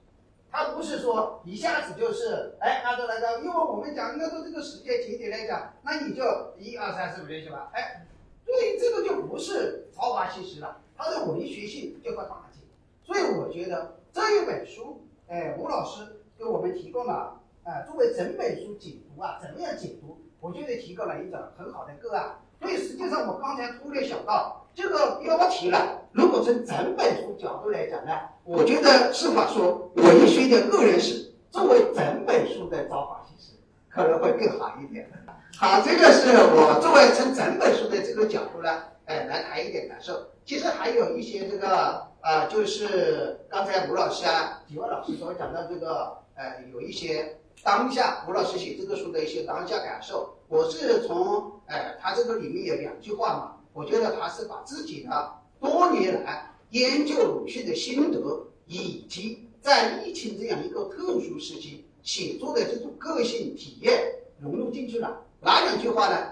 [0.52, 6.24] 他不是说一下子就是哎按照那个，因为我们讲按照这个时间节点来讲，那你就
[6.58, 8.06] 一二三四五六七八，哎，
[8.46, 12.62] 所以这个就不是朝华夕实了，它的文学性就会打击。
[13.04, 20.20] 所以我觉得这一本书，哎，吴老师给我们提供了，哎，作为整本书解读啊，怎么样解读？
[20.40, 22.40] 我觉得提供了一种很好的个案。
[22.60, 26.04] 所以实际上我刚才忽略想到这个标题了。
[26.12, 28.12] 如果从整本书角度来讲呢，
[28.44, 33.54] 我觉得是把说文学的个人史作为整本书的招法形式，
[33.90, 35.10] 可能会更好一点。
[35.58, 38.70] 好，这个是我作为从整本书的这个角度呢，
[39.06, 40.14] 哎，来谈一点感受。
[40.46, 50.36] 其实还有一些这个啊，就是刚才吴老师啊、几位老师所讲到这个，呃，有一些当下吴老师写这个书的一些当下感受。
[50.48, 65.22] 我是从哎，他这个里面有两句话嘛，我觉得他是把自己的多年来研究鲁迅的心得，以及在疫情这样一个特殊时期写作的这种个性体验融入进去了。
[65.42, 66.32] 哪两句话呢？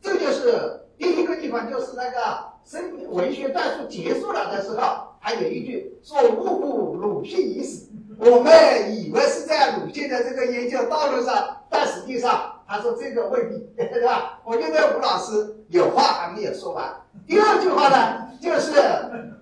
[0.00, 7.90] 这就是第一个地方，就是那个生文学战术结束了的时候，还有一句说“呜呼，鲁迅已死”。
[8.18, 8.52] 我们
[9.00, 14.40] 以为是在鲁迅的这个研究道路上，但实际上他说这个未必， 对吧？
[14.46, 16.90] 我觉得吴老师有话还没有说完。
[17.26, 18.72] 第二句话呢，就是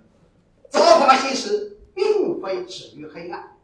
[0.68, 3.56] “朝花夕拾，并非止于黑暗”，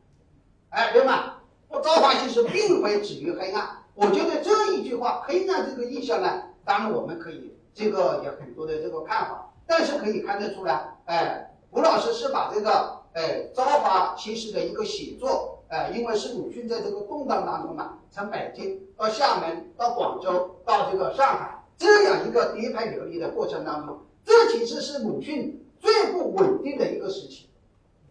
[0.70, 1.38] 哎，对吗？
[1.68, 3.66] 不，朝花夕拾，并非止于黑暗。
[3.96, 27.48] 我觉得这一句话，黑暗这个意象呢，当然我们可以这个有很多的这个看法，但是可以看得出来，哎，吴老师是把这个哎朝花夕拾的一个写作，哎，因为是鲁迅在这个动荡当中嘛，从北京到厦门到广州到这个上海这样一个颠沛流离的过程当中，这其实是鲁迅最不稳定的一个时期，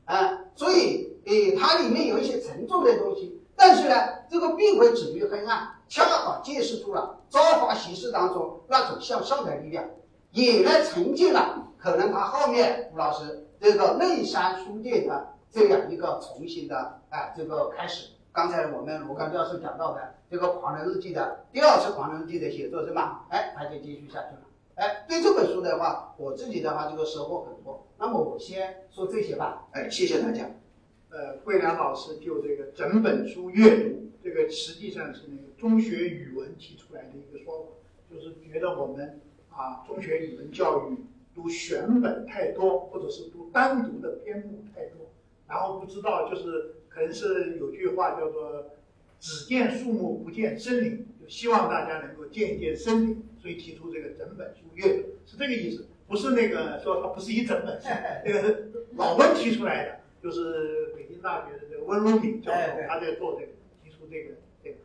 [0.05, 3.95] 啊，所以诶，它里面有一些沉重的东西，但是呢，
[4.29, 5.71] 这个并非止于黑暗。
[5.87, 9.85] 恰好揭示出了《朝花夕拾》当中那种向上的力量，
[10.31, 18.09] 也来承接了可能他后面吴老师这个内山书店的这样一个重新的哎这个开始。
[18.33, 23.25] 刚才我们罗刚教授讲到的这个《狂人日记》的第二次《狂人日记》的写作是吧？
[23.29, 24.41] 哎，他就继续下去了。
[24.75, 27.87] 哎，对这本书的话，我自己的话这个收获很多。
[27.97, 29.65] 那么我先说这些吧。
[29.71, 30.49] 哎，谢谢大家。
[31.09, 45.07] 呃，桂良老师就这个整本书阅读，这个实际上是那个中学语文提出来的一个说法，就是觉得我们啊，中学语文教育读选本太多，或者是读单独的篇目太多，
[45.47, 48.71] 然后不知道就是可能是有句话叫做
[49.19, 57.89] “只见树木不见森林”，就希望大家能够见一见森林，所以提出这个整本书阅读是这个意思，不是那个说它不是一整本书，
[58.23, 59.99] 那个是老温提出来的。
[60.23, 63.51] 就是北京大学的这个温如敏教授，他在做这个，
[63.83, 64.77] 提出这个这个。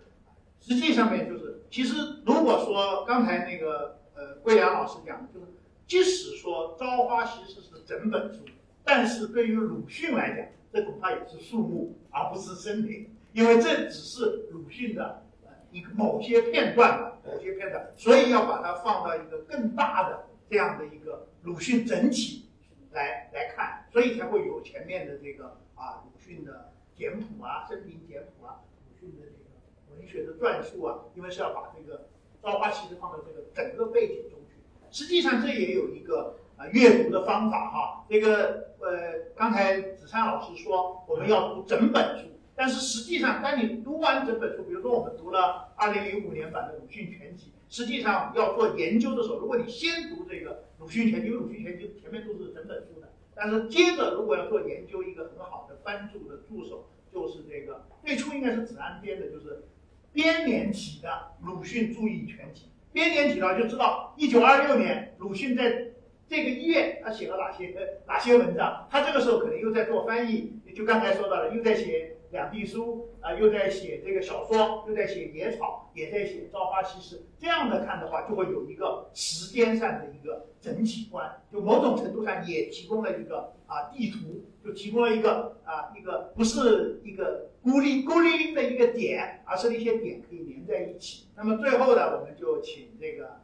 [0.61, 1.95] 实际上面就是，其实
[2.27, 5.47] 如果说刚才那个呃桂阳老师讲的，就是
[5.87, 8.41] 即使说《朝花夕拾》是整本书，
[8.85, 15.27] 但是对于鲁迅来讲，这恐怕也是树木，而不是森林，因为这只是鲁迅的
[15.71, 22.47] 一个某些片段，某些片段，所以要把它放到一个更大的这样的一个鲁迅整体。
[22.93, 28.59] 来来看，所以才会有前面的这个啊鲁迅的简谱啊、生平简谱啊、
[28.89, 31.99] 鲁迅的这个文学的传述啊，因为是要把这个
[32.43, 34.61] 《朝花夕拾》放到这个整个背景中去。
[34.91, 38.05] 实际上这也有一个啊阅读的方法哈。
[38.09, 50.65] 这个呃，刚才子珊老师说我们要读整本书，但是实际上当你读完整本书，比如说我们读了二零零五年版的鲁迅全集，实际上要做研究的时候，如果你先读这个。
[50.81, 59.67] 鲁迅全集，因为鲁迅全集前面都是整本书的，但是接着如果要做研究，一个很好的帮助的助手就是这个，最初应该是子安编的，就是
[60.11, 62.71] 编年体的鲁迅注意全集。
[62.95, 65.89] 编年体呢，就知道一九二六年鲁迅在
[66.31, 67.75] 这个一月他写了哪些
[68.07, 72.17] 哪些文章，他这个时候可能又在做翻译，就刚才说到了，又在写。
[72.31, 77.21] 两地书啊，又在写这个小说，又在写野草，也在写朝花夕拾。
[77.41, 91.27] 这样的看的话，就会有一个时间上的一个整体观，就某种程度上也提供了一个啊地图，就提供了一个啊一个不是一个孤立孤零零的一个点，而是一些点可以连在一起。
[91.35, 93.41] 那么最后呢，我们就请这个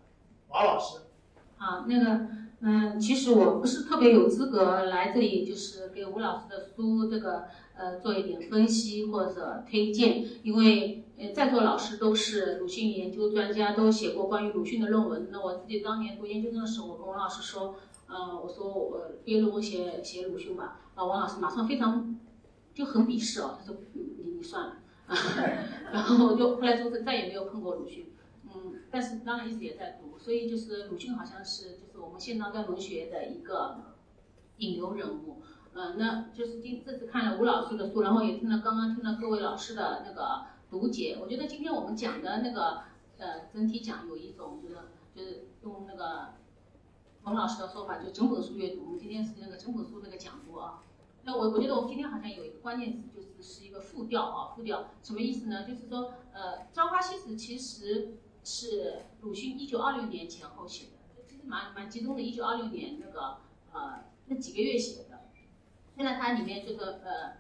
[0.47, 1.01] 王老师。
[1.57, 2.28] 好，那个
[2.61, 7.44] 嗯，其实我不是特别有资格来这里，就是给吴老师的书这个。
[7.78, 15.28] 呃，做一点分析或者推荐，因为呃在座老师都是鲁迅研究专家，都写过关于鲁迅的论文。
[15.30, 17.74] 那我自己当年读研究生的时候，我跟王老师说，
[18.07, 22.18] 呃，我说我毕业论文写写鲁迅吧，啊，王老师马上非常
[22.72, 24.04] 就很鄙视哦，他说你
[24.36, 24.76] 你算了，
[25.92, 28.07] 然后就后来就是再也没有碰过鲁迅，
[28.90, 33.94] 但是当然一直也在读，所以就是鲁迅好像是就是我们现当代文学的一个
[34.58, 35.42] 引流人物。
[35.74, 41.18] 嗯，那就是今这次看了吴老师的书，然后也听了刚刚听了各位老师的那个读解。
[41.20, 42.82] 我觉得今天我们讲的那个
[43.18, 44.76] 呃整体讲有一种就是
[45.14, 46.34] 就是用那个
[47.22, 48.84] 冯老师的说法，就整本书阅读。
[48.86, 50.82] 我们今天是那个整本书那个讲座啊，
[51.24, 55.68] 那我我觉得我们今天好像有一个关键词，就是是一个复调啊，复调什么意思呢？
[55.68, 58.14] 就是说，呃，《朝花夕拾》其实
[58.47, 63.38] 是鲁迅一九二六年前后写的，其实蛮蛮集中的，一九二六年那个
[63.72, 65.20] 呃那几个月写的。
[65.97, 67.38] 现在它里面这个呃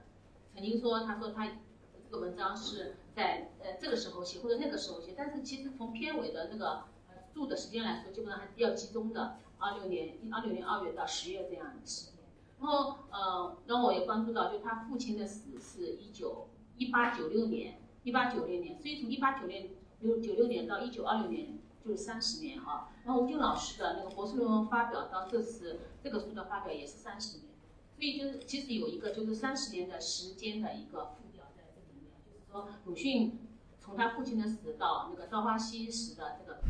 [0.52, 12.14] 曾经说，他说他这个文章是在呃这个时候写或者那个时候写，但是其实从片尾的那个呃住的时间来说，基本上还是比较集中的，二六年一二六年二月到十月这样的时间。
[12.58, 16.48] 然后，呃，然后我也关注到，就他父亲的死是一九
[16.78, 19.60] 一八九六年，一八九六年，所以从一八九六
[20.00, 22.90] 九九六年到一九二六年就是三十年啊。
[23.04, 27.48] 然后吴军老师的那个博士论文发表到这次这个书的发表也是三十年，
[27.94, 33.38] 所以就是其实有一个就是三十年的时间的一个复调在这里面，就是说鲁迅
[33.78, 36.60] 从他父亲的死到那个《朝花夕拾》的这个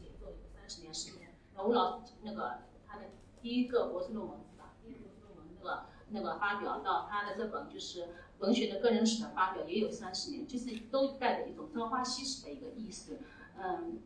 [0.00, 1.34] 写作有三十年时间。
[1.54, 3.04] 然后吴老师那个他的
[3.40, 4.74] 第一个博士论文是吧？
[4.82, 5.86] 第一个博士论文那个。
[6.10, 13.18] 那个发表到他的这本就是文学的个人史的发表也有三十年，就是都带着一种朝花夕拾的一个意思，
[13.58, 13.98] 嗯，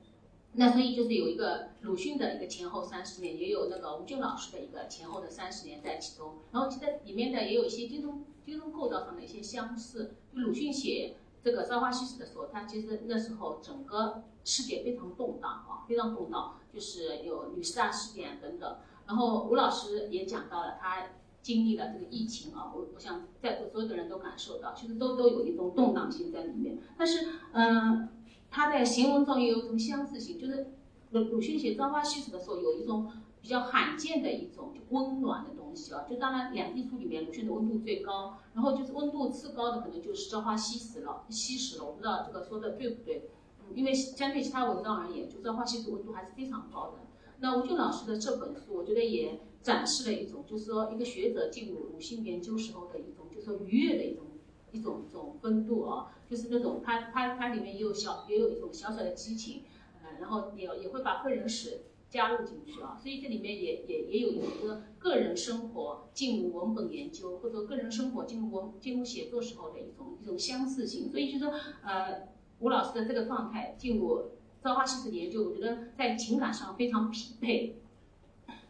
[0.55, 10.15] 那所以就是有一个鲁迅的一个前后三十年，也有那个吴军老师的一个前后的三十年在其中，然后其实里面的也有一些精通精通构造上的一些相似。
[10.35, 18.79] 就鲁迅写这个朝花夕拾的时候，他其实那时候整个世界非常动荡啊，非常动荡，就是有女士大事件等等。
[19.07, 21.09] 然后吴老师也讲到了他。
[21.43, 26.79] 经历了这个疫情啊，我我想在座所有的人都感受到，其实都都有一种动荡性在里面。
[26.97, 28.09] 但是，嗯，
[28.49, 30.69] 他在行文中也有一种相似性，就是
[31.11, 36.05] 鲁鲁迅写《朝花夕拾》的时候，有一种比较罕见的一种温暖的东西啊。
[36.09, 41.85] 就当然两地书里面，鲁迅的温度最高，然后就是温度次高的可能就是《朝花夕拾》了，夕拾了。
[41.85, 43.29] 我不知道这个说的对不对，
[43.59, 46.99] 嗯，因为相对其他文章而言，就《朝花夕拾》温度还是非常高的。
[47.41, 49.41] 那吴俊老师的这本书，我觉得也。
[49.63, 54.25] 展示了一种，就是说一个学者进入鲁迅研究时候的一种，就是说愉悦的一种
[54.73, 59.63] 一种一种风度啊，就是那种他他他里面也有小也有一种小小的激情，
[60.03, 71.55] 呃，然后也也会把个人史加入进去啊，所以这里面也也也有一个个人生活进入文本研究或者个人生活进入文进入写作时候的一种一种相似性，所以就说
[71.85, 74.19] 呃吴老师的这个状态进入
[74.61, 77.77] 《朝花夕拾》的研究，我觉得在情感上非常匹配，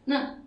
[0.04, 0.41] 那。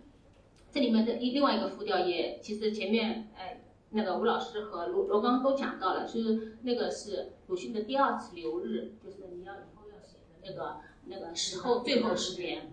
[0.76, 3.62] 这里面的一另外一个副调也，其实前面哎，
[3.92, 12.70] 那个吴老师和罗罗刚都讲到了，就是那个是鲁迅的第二次留日，就是你要以后要写的那个那个时候最后十年，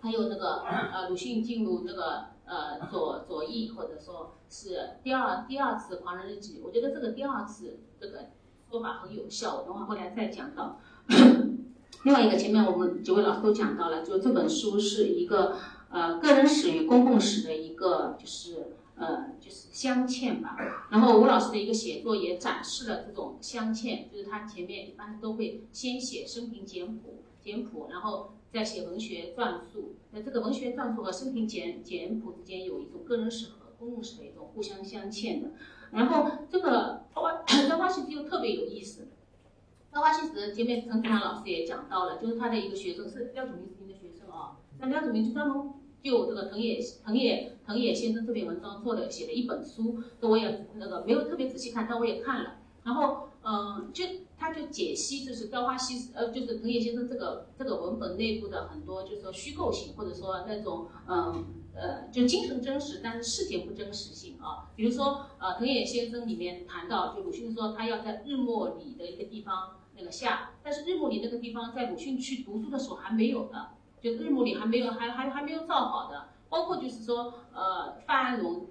[0.00, 8.26] 还有那个呃鲁迅进入那个呃左左翼或者说是第二第二次狂人日记，我觉得这个第二次这个
[8.70, 10.78] 说法很有效，我等会后来再讲到。
[12.04, 15.56] 另外一个前面我们几位老师都讲到了，就这本书是一个。
[15.90, 20.56] 呃，个人史与公共史的一个就是呃就是镶嵌吧。
[20.90, 29.96] 然后吴老师的一个写作也展示了这种镶嵌，就是他前面一般都会先写生平简谱简谱，然后再写文学传述。
[30.12, 35.50] 那这个文学传述和生平简简谱之间有一种个人史和公共史的一种互相镶嵌的。
[35.90, 36.70] 然后这个
[37.12, 39.08] 《朝花朝花夕拾》又特别有意思，
[39.94, 45.79] 《朝花夕拾》前面陈子涵老师也讲到了，就是他的一个学生是廖祖明的学生啊，那廖祖明就专门。
[46.02, 52.56] 就这个藤野藤野藤野先生这篇文章做的写的一本书，这我也那个没有特别仔细看，但我也看了。
[52.82, 54.04] 然后，嗯，就
[54.38, 61.44] 他就解析，就是《朝花夕》，呃，就是藤野先生这个这个文本内部的很多，就是说虚构性，或者说那种，嗯
[61.74, 64.70] 呃，就精神真实，但是事件不真实性啊。
[64.74, 73.68] 比如说，呃，藤野先生里面谈到，就鲁迅说他要在日暮里的一个地方那个下，但是日暮里那个地方在鲁迅去读书的时候还没有的。
[74.00, 78.66] 就日暮里还没有，还还还没有造好的，包括就是说，呃，范安龙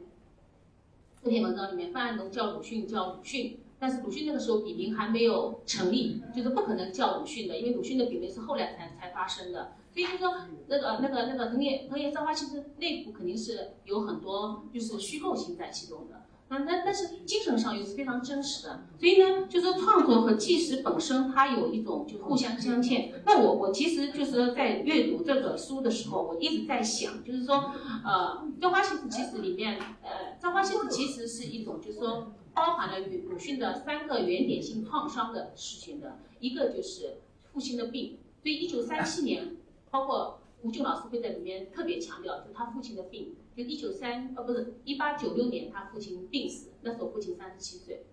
[1.23, 10.33] 这篇文章里面，范安龙叫鲁迅叫鲁迅，但是鲁迅那个时候笔名还没有成立，就是不可能叫鲁迅的，因为鲁迅的笔名是后来才才发生的，所以就说
[10.67, 16.18] 那个那个那个藤野藤野朝花其实内部肯定是有很多就是虚构性在其中的。
[16.51, 23.11] 那那但是精神上又是非常真实的，所以呢，就是创作和纪实本身它有一种就互相镶嵌。
[23.23, 27.71] 那我我其实就是在阅读这个书的时候，我一直在想，就是说，
[28.03, 37.17] 呃，《朝花夕拾》其实里面，呃，《朝花夕拾》其实是一种就是说包含了鲁迅的三个原点性创伤的事情的，一个就是
[37.53, 39.55] 父亲的病，所以一九三七年，
[39.91, 43.35] 包括吴俊老师会在里面特别强调，就他父亲的病。
[43.55, 48.05] 就一九三呃不是一八九六年，他父亲病死，那时候父亲三十七岁。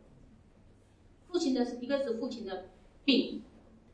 [1.28, 2.70] 父亲的是一个是父亲的
[3.04, 3.42] 病，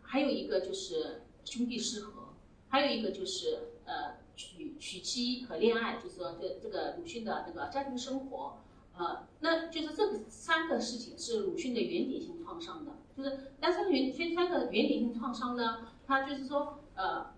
[0.01, 2.34] 还有一个就是兄弟失和，
[2.68, 8.59] 还有一个就是呃娶娶妻和恋爱，就是说这这个鲁迅的这个家庭生活，
[8.97, 17.32] 呃，那就是这三个事情是鲁迅的原点性创伤的，就是但是原这三个原点性创伤呢，他就是说呃。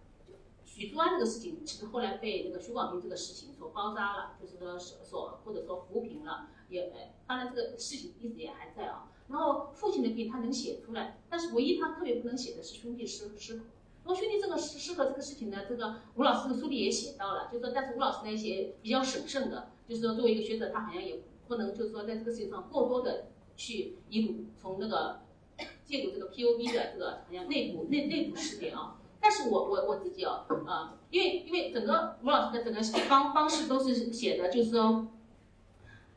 [0.75, 6.93] 许书安这个事情，其实后来被那个徐广平这个事情所包扎了，就是说所或者说扶贫了，也
[7.29, 9.09] 当然这个事情一直也还在啊。
[9.29, 13.61] 然后父亲的病他能写出来，但是唯一他特别不能写的是兄弟失失和。
[14.05, 25.21] 然后兄弟这个失失和这个事情呢，这个吴老师的书里也写到了，就是说但是吴老师呢些比较审慎的，就是说作为一个学者，他好像也不能就是说在这个事情上过多的去一路从那个
[25.87, 28.99] 借助这个 P O V 的这个好像内部内内部事件啊。
[29.25, 35.07] 但是我我我自己哦，呃，因为因为整个吴老师的整个方方式都是写的，就是说，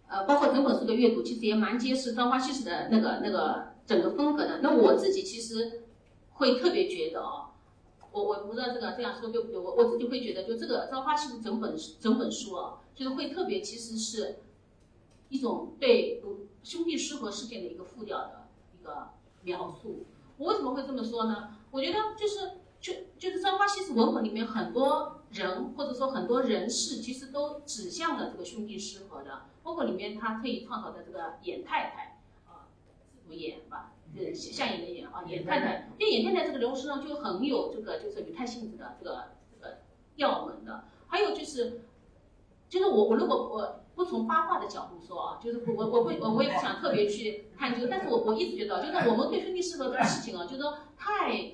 [0.09, 4.59] 呃，包括整本书的阅读，其实也蛮揭示《朝花夕拾》的那个那个整个风格的。
[4.61, 5.83] 那我自己其实
[6.33, 7.51] 会特别觉得哦，
[8.11, 14.39] 我我不知道这个这样说对不对，我我自己会觉得，就这个《朝花夕拾》整本整本书哦，就是会特别其实是
[15.29, 16.21] 一种对
[16.61, 19.11] 兄弟失和事件的一个复调的一个
[19.43, 20.03] 描述。
[20.37, 21.55] 我为什么会这么说呢？
[21.71, 22.51] 我觉得就是。
[22.79, 32.69] 就就是《朝花夕拾》文本里面很多人或者说很多人事，其实都指向了这个兄弟失和的，包括里面他特意创造的这个严太太，啊，
[33.11, 35.89] 字读严吧，就是夏言的严啊，严太太。
[35.97, 39.79] 因为严太太这个人物身上就很有这个就是女太性质的这个这个
[40.15, 40.85] 调门的。
[41.07, 41.81] 还有就是，
[42.69, 51.53] 就是我我如果我不从八卦的角度说啊，就是我我会我我也不想特别去探究，但是我我一直觉得，就是我们对兄弟失和这个事情啊，就是说太。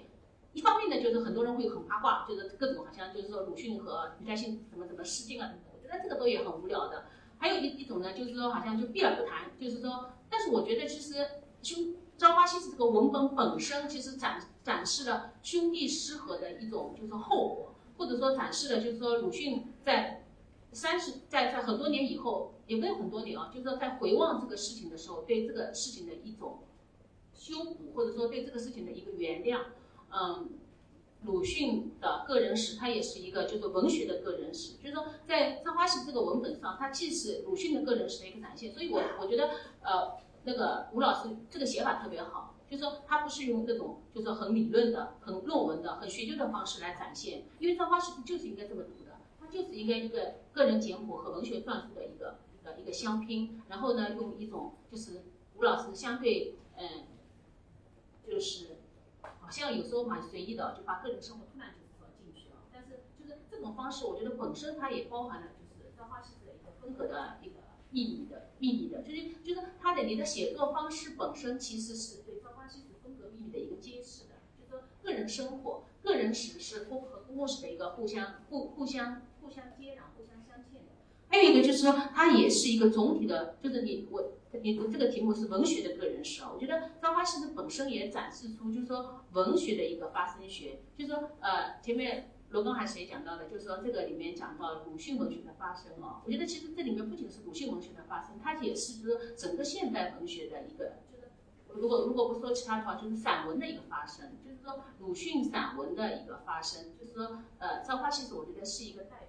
[0.53, 7.05] 一方面呢，就是很多人会很八卦，就是各种好像就是说鲁迅和余太信什么什么失敬啊，我觉得这个都也很无聊的。
[7.39, 11.13] 还有一一种呢，就是说好像就避而不谈，就是说，但是我觉得其实
[11.63, 20.23] 《兄朝花夕拾》这个文本本身其实展展示了兄弟失和的一种就是后果，或者说展示了就是说鲁迅在
[20.71, 26.59] 三十在在很多年以后，也没有很多年啊，就是说在回望这个事情的时候，对这个事情的一种
[27.33, 29.59] 修补，或者说对这个事情的一个原谅。
[30.15, 30.49] 嗯，
[31.23, 39.49] 鲁迅的个人史，它也是一个就是文学的个人史，就是说在《朝花夕拾》这个文本上，它既是鲁迅的个人史的一个展现，所以我我觉得
[39.81, 55.23] 呃那个吴老师这个写法特别好，就是说他不是用那种就是很理论的、很论文的、很学究的方式来展现，因为《朝花夕拾》就是应该这么读的，它就是应该一个个人简谱和文学撰述的一个一个一个相拼，然后呢用一种就是
[55.55, 57.05] 吴老师相对嗯
[58.27, 58.67] 就是。
[59.53, 62.55] 像有时候蛮随意的，就把个人生活突然就放进去了。
[62.73, 67.57] 但是就是这种方式，我觉得本身它也包含了就是《朝花夕拾》的一个风格的一个
[67.91, 74.33] 秘密的秘密的，就是就是它的你的写作方式本身其实是对《朝花夕拾》风格秘密的一个揭示的。
[74.57, 80.93] 就是说个人生活、个人史是公和公共史的一个互相互互相互相接壤、互相相嵌的。
[81.29, 84.31] 还有一个就是说，它也是一个总体的，就是你我。
[84.61, 101.31] 你读这个题目是文学的个人史啊，我觉得《朝花夕拾》本身也展示出，就是说文学的一个发生学，就是说呃，前面罗刚还是谁讲到的，就是说这个里面讲到鲁迅文学的发生啊，我觉得其实这里面不仅是鲁迅文学的发生，它也是就是整个现代文学的一个，就是
[101.81, 109.22] 如果如果不说其他的话，就是散文的一个发生，就是说鲁迅散文的一个发生，就是说呃，《朝花夕拾》我觉得是一个代。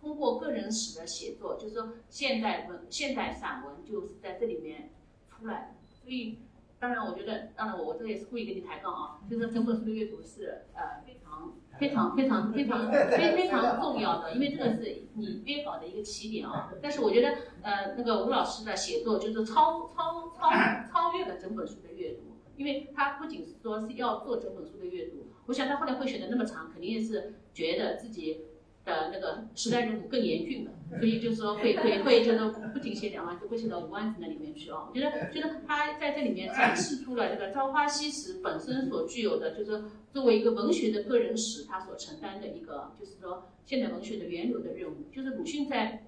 [0.00, 4.90] 通过个人史的写作，就是说现代文、现代散文就是在这里面
[5.28, 5.74] 出来的。
[6.02, 6.38] 所以，
[6.78, 16.72] 当然，我觉得，当然，我我这也是故意跟你抬杠啊，就是整本书的阅读是呃非常、非常、非常、非常、非非常重要的，因为这个是你约稿的一个起点啊。
[16.80, 20.50] 但是我觉得，呃，那个吴老师的写作就是超超超
[20.90, 22.22] 超越了整本书的阅读，
[22.56, 28.46] 因为他不仅是说是要做整本书的阅读，我想他后来会选的那么长，肯定也是觉得自己。
[28.90, 34.88] 的那个时代任务更严峻了，所以就是说会会会就是不仅写两万字，会写到五万字那里面去啊。
[34.88, 46.06] 我觉得觉得他在这里面展示出了这个《朝花夕拾》本身所具有的，就是作为一个文学的个人史，他所承担的一个，就是说现代文学的源流的任务，就是鲁迅在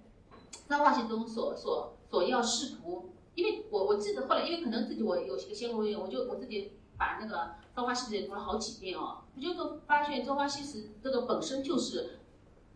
[0.69, 3.11] 《朝花夕拾》中所所所要试图。
[3.35, 7.37] 因为我我记得后来，因为可能自己我有些个先入为主，我就我自己把那个
[7.75, 12.19] 《朝花夕拾》也读了好几遍哦，我就发现《朝花夕拾》这个本身就是。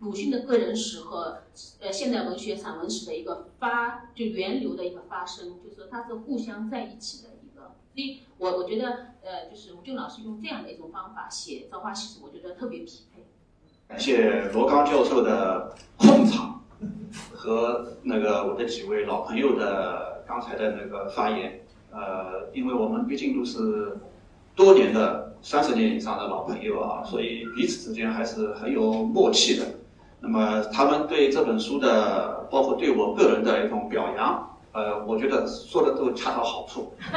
[0.01, 1.39] 鲁迅的个人史和
[1.81, 7.73] 呃现代文学散文史的一个发就源流的一个发生，就是它是互相在一起的一个。
[7.94, 13.24] 所以我我觉得呃就是吴俊老师用这样的一种方法写《朝花夕拾》，我觉得特别匹配。
[13.89, 16.64] 感谢罗刚教授的控场
[17.32, 21.60] 和那个我的几位老朋友的刚才的那个发言。
[21.90, 23.97] 呃，因为我们毕竟都是
[24.55, 29.64] 多年的三十年以上的老朋友啊，所以彼此之间还是很有默契的。
[30.20, 36.93] 那么他们对这本书的，包括对我个人的一种表扬，呃，我觉得说的都恰到好处。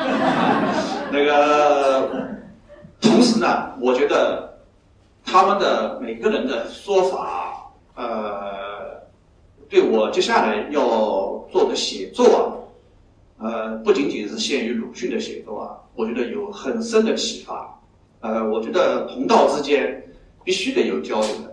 [1.11, 2.09] 那个，
[3.01, 4.59] 同时呢，我觉得
[5.25, 9.01] 他们的每个人的说法，呃，
[9.69, 12.69] 对我接下来要做的写作
[13.37, 17.75] 啊，呃，不仅仅是限于鲁迅的写作啊，我觉得有很深的启发。
[18.21, 20.03] 呃，我觉得同道之间
[20.43, 21.48] 必须得有交流的，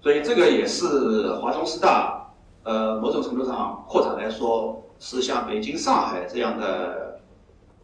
[0.00, 2.26] 所以这个也是华东师大，
[2.64, 4.84] 呃，某种程度上扩展来说。
[5.00, 7.20] 是像北京、上海这样的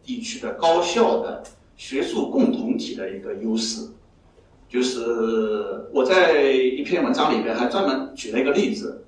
[0.03, 1.41] 地区的高校的
[1.77, 3.87] 学术共同体的一个优势，
[4.67, 9.05] 就是我在一篇文章里面还专门举了一个例子，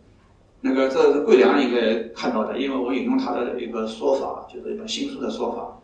[0.62, 5.78] 那个这是桂良应该看到的，因为我引用他的一个说法，就是一本新书的说法。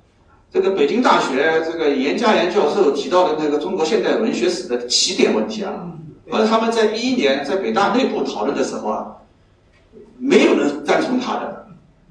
[0.49, 5.91] 这个北京大学这个严家岩教授提到的那个中国现代文学史的起点问题啊，
[6.31, 9.07] 而他们在一一年在北大内部讨论的时候啊，
[10.17, 11.63] 没有人赞同他的。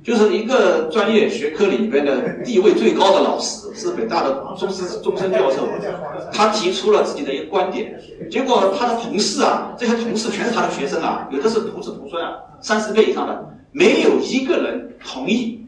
[0.03, 5.69] 就是一个专业学科里边的地位最高的老师， 是北大的终身终身教授，
[6.35, 7.97] 他提出了自己的一个观点，
[8.29, 15.65] 结果他的同事啊，这些同事全是他的学生啊，有的是徒子徒孙啊，三十倍以上的，没有一个人同意，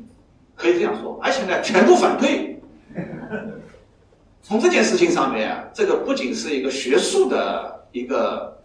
[0.56, 2.60] 可以这样说，而且呢，全部反对。
[4.42, 8.60] 从这件事情上面啊，这个不仅是一个学术的一个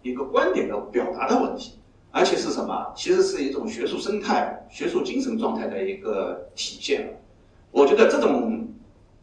[0.00, 1.76] 一个观点的表达的问题。
[2.12, 2.92] 而且是什么？
[2.96, 7.16] 其实是一种学术生态、学术精神状态的一个体现。
[7.70, 8.66] 我觉得这种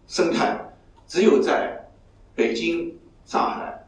[0.07, 0.57] 生态
[1.05, 1.85] 只有在
[2.33, 3.85] 北京、上海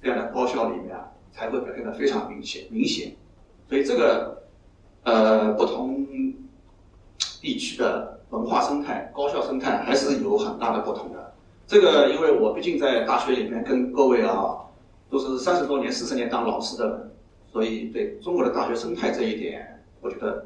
[0.00, 2.64] 这样的高校里面啊才会表现的非常明显。
[2.70, 3.14] 明显，
[3.68, 4.42] 所以这个
[5.02, 6.06] 呃不同
[7.42, 11.31] 地区的文化生态、高校生态还是有很大的不同的。
[11.72, 14.58] 这个因为我毕竟在大学里面跟各位啊
[15.10, 17.10] 都是三十多年、四十年当老师的人。
[17.50, 20.44] 所以，对中国的大学生态这一点，我觉得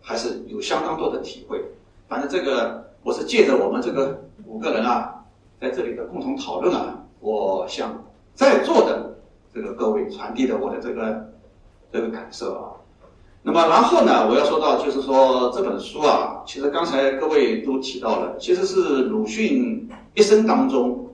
[0.00, 1.60] 还是有相当多的体会。
[2.06, 5.24] 反正这个，我是借着我们这个五个人啊，
[5.60, 8.04] 在这里的共同讨论啊，我向
[8.36, 9.18] 在座的
[9.52, 11.32] 这个各位传递的我的这个
[11.90, 12.70] 这个感受啊。
[13.48, 21.08] 那么，然后呢，我要说到就是说这本书啊，其实刚才各位都提到了，其实是鲁迅一生当中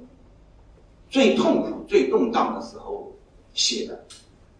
[1.11, 3.13] 最痛苦、最动荡的时候
[3.53, 4.03] 写的。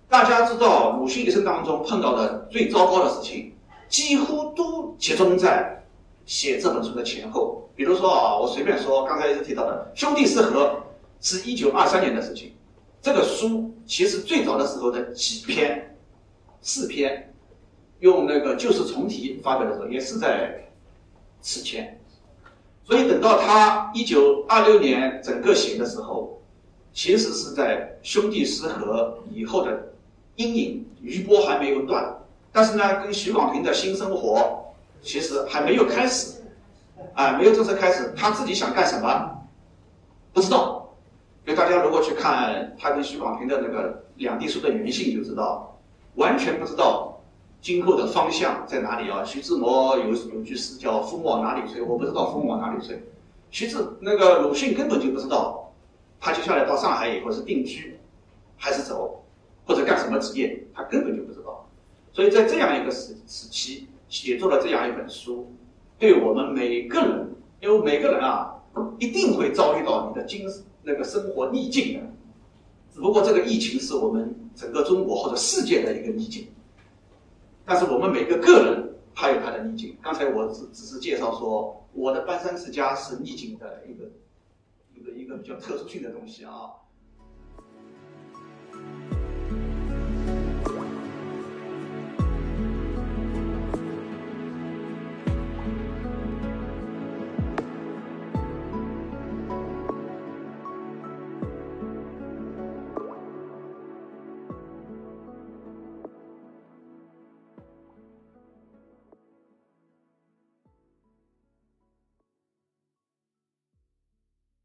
[0.07, 3.51] 大家知道，鲁迅一生当中碰到的最糟糕的事情，
[3.89, 5.83] 几乎都集中在
[6.27, 7.67] 写这本书的前后。
[7.75, 10.67] 比如说啊，我随便说，刚才也是提到的《兄弟失和》
[11.23, 12.53] 是一九二三年的事情。
[13.01, 15.97] 这个书其实最早的时候的几篇，
[16.61, 17.32] 四篇，
[18.03, 20.63] 用那个旧事重提发表的时候，也是在
[21.41, 21.99] 此前。
[22.85, 26.41] 所以等到他一九二六年整个写的时候，
[26.93, 29.89] 其实是在《兄弟失和》以后的。
[30.37, 32.03] 阴影余波还没有断，
[32.51, 34.65] 但是呢，跟许广平的新生活
[35.03, 36.41] 其实还没有开始，
[37.13, 38.15] 啊，没有正式开始。
[38.17, 39.31] 他自己想干什么，
[40.33, 40.91] 不知道。
[41.45, 45.79] 所以大家如果去看他跟许广平的那个两地书的原信，就知道
[46.15, 47.12] 完全不知道
[47.63, 49.25] 今后的方向在哪里啊。
[49.25, 53.03] 徐志摩有有句诗叫“风往哪里吹”，我不知道风往哪里吹。
[53.51, 55.73] 徐志那个鲁迅根本就不知道，
[56.21, 57.97] 他接下来到上海以后是定居
[58.59, 59.21] 还是走。
[59.65, 61.65] 或者干什么职业，他根本就不知道。
[62.13, 65.55] 所以在这样一个时时期，写作了这样一本书，
[66.01, 68.57] 对我们每个人，因为每个人啊，
[68.99, 70.45] 一定会遭遇到你的精
[70.83, 72.01] 那个生活逆境的。
[72.93, 76.49] 只不过这个疫情是我们整个中国或者世界的一个逆境，
[77.65, 79.97] 但是我们每个个人他有他的逆境。
[80.03, 84.11] 刚才我只只是介绍说我的搬山之家是逆境的一个
[84.95, 86.71] 一个一个比较特殊性的东西啊。